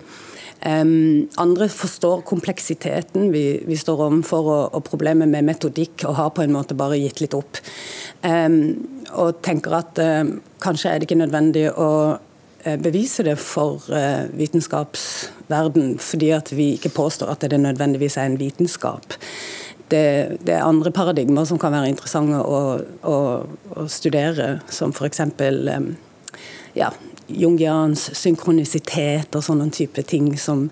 [0.66, 6.33] Um, andre forstår kompleksiteten vi, vi står overfor, og, og, problemet med metodikk, og har
[6.35, 7.61] på en måte bare gitt litt opp.
[8.26, 8.74] Um,
[9.14, 10.24] og tenker at uh,
[10.62, 16.72] kanskje er det ikke nødvendig å uh, bevise det for uh, vitenskapsverden, fordi at vi
[16.74, 19.14] ikke påstår at det nødvendigvis er en vitenskap
[19.93, 22.61] det, det, er andre paradigmer som kan være interessante å,
[23.03, 23.18] å,
[23.74, 25.22] å studere, som f.eks.
[26.78, 26.93] Ja,
[27.28, 30.68] jungians synkronisitet og sånne type ting som,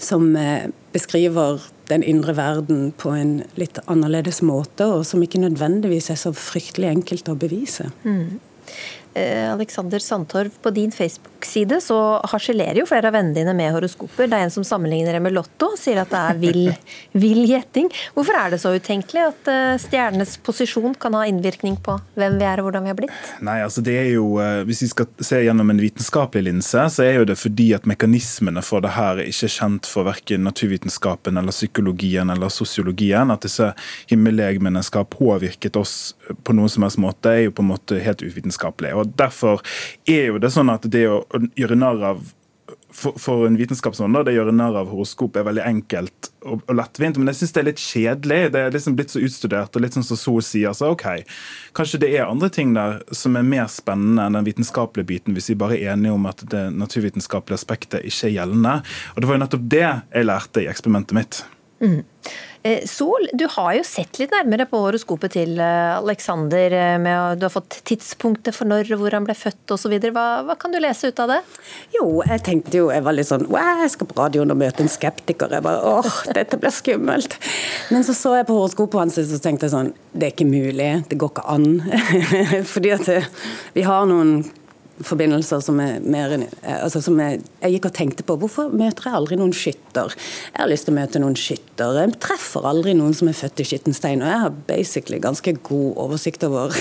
[0.00, 6.10] som eh, beskriver den indre verden på en litt annerledes måte, og som ikke nødvendigvis
[6.12, 7.90] er så fryktelig enkelt å bevise.
[8.04, 8.40] Mm.
[9.14, 14.26] Eh, Alexander Sandtorv, på din Facebook-side så harselerer jo flere av vennene dine med horoskoper.
[14.26, 16.64] Det er en som sammenligner det med Lotto, sier at det er vill,
[17.24, 17.92] vill gjetting.
[18.16, 22.48] Hvorfor er det så utenkelig at eh, stjernenes posisjon kan ha innvirkning på hvem vi
[22.48, 23.30] er og hvordan vi har blitt?
[23.46, 27.06] Nei, altså det er jo, eh, Hvis vi skal se gjennom en vitenskapelig linse, så
[27.06, 31.38] er jo det fordi at mekanismene for det her er ikke kjent for verken naturvitenskapen
[31.38, 33.30] eller psykologien eller sosiologien.
[33.30, 33.70] At disse
[34.10, 38.00] himmellegemene skal ha påvirket oss på noen som helst måte, er jo på en måte
[38.04, 38.94] helt uvitenskapelig.
[38.96, 39.62] Og Derfor
[40.08, 41.22] er jo det sånn at det å
[41.58, 42.24] gjøre narr av
[42.94, 46.76] for, for, en vitenskapsmann det å gjøre narr av horoskop er veldig enkelt og, og
[46.78, 48.38] lettvint, men jeg syns det er litt kjedelig.
[48.54, 50.76] Det er liksom blitt så utstudert, og litt sånn som Sol sier.
[50.76, 51.06] så ok,
[51.76, 55.50] Kanskje det er andre ting der som er mer spennende enn den vitenskapelige biten, hvis
[55.50, 58.78] vi bare er enige om at det naturvitenskapelige aspektet ikke er gjeldende.
[59.14, 61.42] Og Det var jo nettopp det jeg lærte i eksperimentet mitt.
[61.82, 62.02] Mm.
[62.64, 66.24] Eh, Sol, du har jo sett litt nærmere på horoskopet til Aleksander.
[66.24, 66.72] Alexander.
[66.72, 69.92] Eh, du har fått tidspunktet for når og hvor han ble født osv.
[70.14, 71.40] Hva, hva kan du lese ut av det?
[71.94, 74.92] Jo, jeg tenkte jo, jeg var litt sånn jeg skal på radioen og møte en
[74.92, 75.52] skeptiker.
[75.52, 77.38] Jeg bare åh, dette blir skummelt.
[77.92, 80.90] Men så så jeg på horoskopet hans og tenkte jeg sånn det er ikke mulig,
[81.10, 81.70] det går ikke an.
[82.72, 83.08] Fordi at
[83.74, 84.38] vi har noen
[85.02, 88.36] forbindelser som er mer altså som jeg, jeg, gikk og tenkte på.
[88.38, 90.14] Hvorfor møter jeg aldri noen skytter?
[90.52, 91.98] Jeg har lyst til å møte noen skytter.
[91.98, 94.22] Jeg treffer aldri noen som er født i skittenstein.
[94.22, 96.74] Og jeg har basically ganske god oversikt over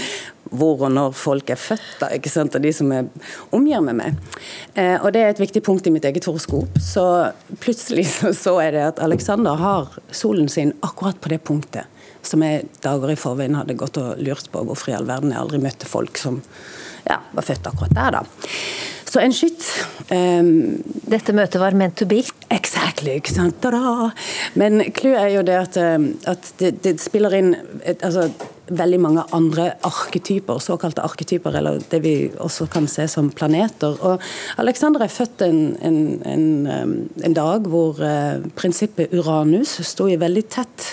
[0.60, 2.56] hvor og når folk er født, da, ikke sant?
[2.58, 3.06] og de som er,
[3.54, 4.18] omgir med meg.
[4.74, 6.80] Eh, og det er et viktig punkt i mitt eget horoskop.
[6.82, 7.04] Så
[7.62, 11.86] plutselig så, så jeg det at Alexander har solen sin akkurat på det punktet
[12.26, 15.40] som jeg dager i forveien hadde gått og lurt på hvorfor i all verden jeg
[15.40, 16.40] aldri møtte folk som
[17.10, 18.50] ja, var født akkurat der, da.
[19.10, 19.64] Så en skytt
[20.14, 20.78] um,
[21.10, 22.20] Dette møtet var meant to be?
[22.54, 23.16] Exactly.
[23.18, 23.58] ikke sant?
[23.62, 24.10] Da-da.
[24.60, 25.78] Men clouet er jo det at,
[26.30, 28.28] at det, det, spiller inn et, altså,
[28.70, 33.96] veldig mange andre arketyper, såkalte arketyper, eller det vi også kan se som planeter.
[34.06, 34.22] Og
[34.62, 36.92] Alexander er født en, en, en,
[37.24, 40.86] en dag hvor uh, prinsippet Uranus sto i veldig tett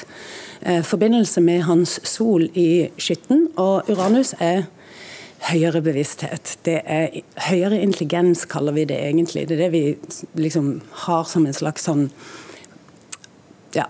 [0.66, 4.66] uh, forbindelse med hans sol i skytten, og Uranus er
[5.46, 6.58] høyere bevissthet.
[6.66, 9.48] Det er Høyere intelligens kaller vi det egentlig.
[9.48, 9.84] Det er det vi
[10.40, 12.08] liksom har som en slags sånn
[13.76, 13.86] ja,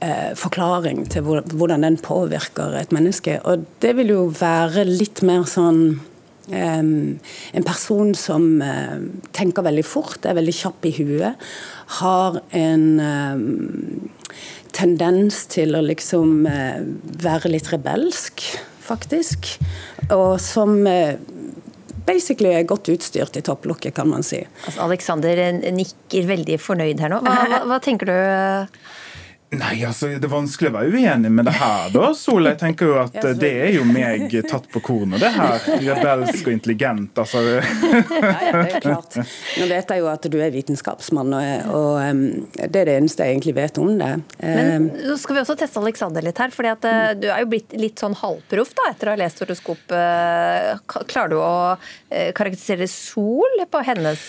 [0.00, 3.40] eh, forklaring til hvordan den påvirker et menneske.
[3.44, 6.00] Og det vil jo være litt mer sånn
[6.50, 7.20] Um,
[7.54, 8.98] en person som uh,
[9.36, 11.44] tenker veldig fort, er veldig kjapp i huet.
[12.00, 12.88] Har en
[14.74, 16.82] tendens til å liksom uh,
[17.22, 18.42] være litt rebelsk
[18.90, 19.54] faktisk.
[20.10, 21.16] Og som eh,
[22.06, 24.42] basically er godt utstyrt i topplokket, kan man si.
[24.66, 25.42] Altså, Alexander
[25.74, 27.22] nikker veldig fornøyd her nå.
[27.26, 28.16] Hva, hva, hva tenker du?
[29.50, 32.46] Nei, altså, Det er vanskelig å være uenig med det her, da, Sol.
[32.46, 35.64] Jeg tenker jo at det er jo meg tatt på kornet, det her.
[35.82, 37.42] Rebelsk og intelligent, altså.
[37.42, 39.16] Ja, ja, det er klart.
[39.18, 42.22] Nå vet jeg jo at du er vitenskapsmann, og, og um,
[42.54, 44.12] det er det eneste jeg egentlig vet om det.
[44.38, 47.50] Men så skal vi også teste Alexander litt her, fordi at uh, du er jo
[47.50, 49.82] blitt litt sånn halvproff da, etter å ha lest horoskop.
[49.90, 54.22] Uh, klarer du å uh, karakterisere Sol på hennes,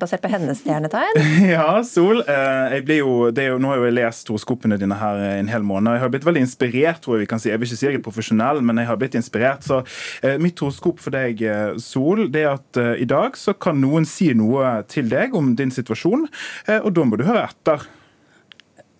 [0.00, 1.20] basert på hennes stjernetegn?
[1.50, 2.20] Ja, Sol.
[2.24, 5.50] jeg blir jo, det er jo, nå har jeg jo lest horoskopene dine her en
[5.50, 5.96] hel måned.
[5.96, 7.50] Jeg har blitt veldig inspirert, tror jeg vi kan si.
[7.52, 9.66] Jeg vil ikke si jeg er profesjonell, men jeg har blitt inspirert.
[9.66, 9.82] Så
[10.24, 13.80] eh, mitt horoskop for deg, eh, Sol, det er at eh, i dag så kan
[13.82, 16.28] noen si noe til deg om din situasjon,
[16.68, 17.88] eh, og da må du høre etter.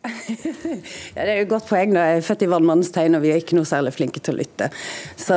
[0.01, 1.93] Ja, det er jo et godt poeng.
[1.93, 2.05] da.
[2.09, 4.39] Jeg er født i vannmannens tegn, og vi er ikke noe særlig flinke til å
[4.39, 4.71] lytte.
[5.21, 5.37] Så,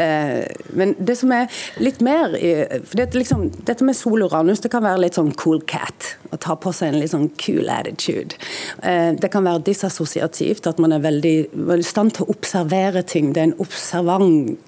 [0.00, 0.46] eh,
[0.78, 1.50] men det som er
[1.82, 2.32] litt mer
[2.86, 6.14] for det, liksom, Dette med Sol Uranus det kan være litt sånn cool cat.
[6.32, 8.38] Å ta på seg en litt sånn cool attitude.
[8.82, 13.32] Eh, det kan være disassosiativt, at man er veldig i stand til å observere ting.
[13.32, 14.58] Det er en observant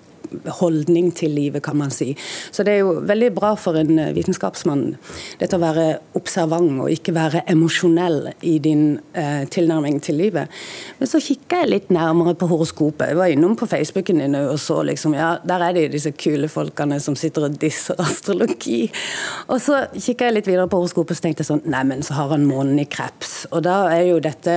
[0.60, 2.12] holdning til livet, kan man si.
[2.50, 4.94] Så det er jo veldig bra for en eh, vitenskapsmann
[5.40, 5.86] dette å være
[6.18, 10.52] observant og ikke være emosjonell i din eh, tilnærming til livet.
[10.98, 13.12] Men så kikka jeg litt nærmere på horoskopet.
[13.12, 16.50] Jeg var innom på Facebooken din og så liksom, ja, der er de disse kule
[16.50, 18.86] folkene som sitter og disser astrologi.
[19.48, 22.34] Og så kikka jeg litt videre på horoskopet og tenkte jeg sånn, neimen så har
[22.34, 23.44] han månen i kreps.
[23.52, 24.54] Og da er jo dette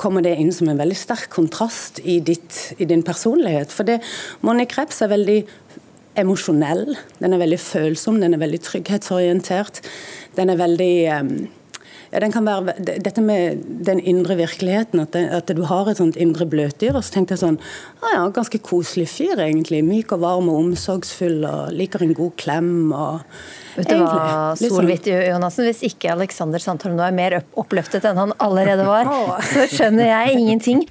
[0.00, 3.72] kommer det inn som en veldig sterk kontrast i, ditt, i din personlighet.
[3.72, 4.00] For det,
[4.42, 5.38] månen i er veldig
[6.16, 9.82] emosjonell, den er veldig følsom, den er veldig trygghetsorientert.
[10.36, 10.94] Den er veldig
[12.12, 15.98] ja, den kan være, Dette med den indre virkeligheten, at, det, at du har et
[16.00, 16.96] sånt indre bløtdyr.
[16.96, 17.60] Og så tenkte jeg sånn
[18.00, 19.82] ah, ja, Ganske koselig fyr, egentlig.
[19.84, 22.74] Myk og varm og omsorgsfull og liker en god klem.
[22.94, 23.26] og
[23.76, 27.38] Vet du hva, egentlig, litt sånn- Solhvitt Jonassen, Hvis ikke Alexander Sandholm nå er mer
[27.60, 29.10] oppløftet enn han allerede var,
[29.44, 30.86] så skjønner jeg ingenting.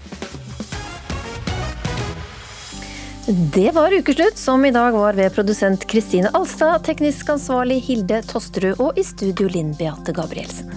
[3.56, 8.78] Det var ukeslutt, som i dag var ved produsent Kristine Alstad, teknisk ansvarlig Hilde Tosterud
[8.86, 10.70] og i studio Linn Beate Gabrielsen.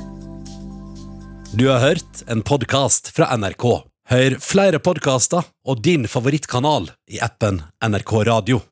[1.52, 3.66] Du har hørt en podkast fra NRK.
[4.08, 8.62] Hør flere podkaster og din favorittkanal i appen NRK Radio.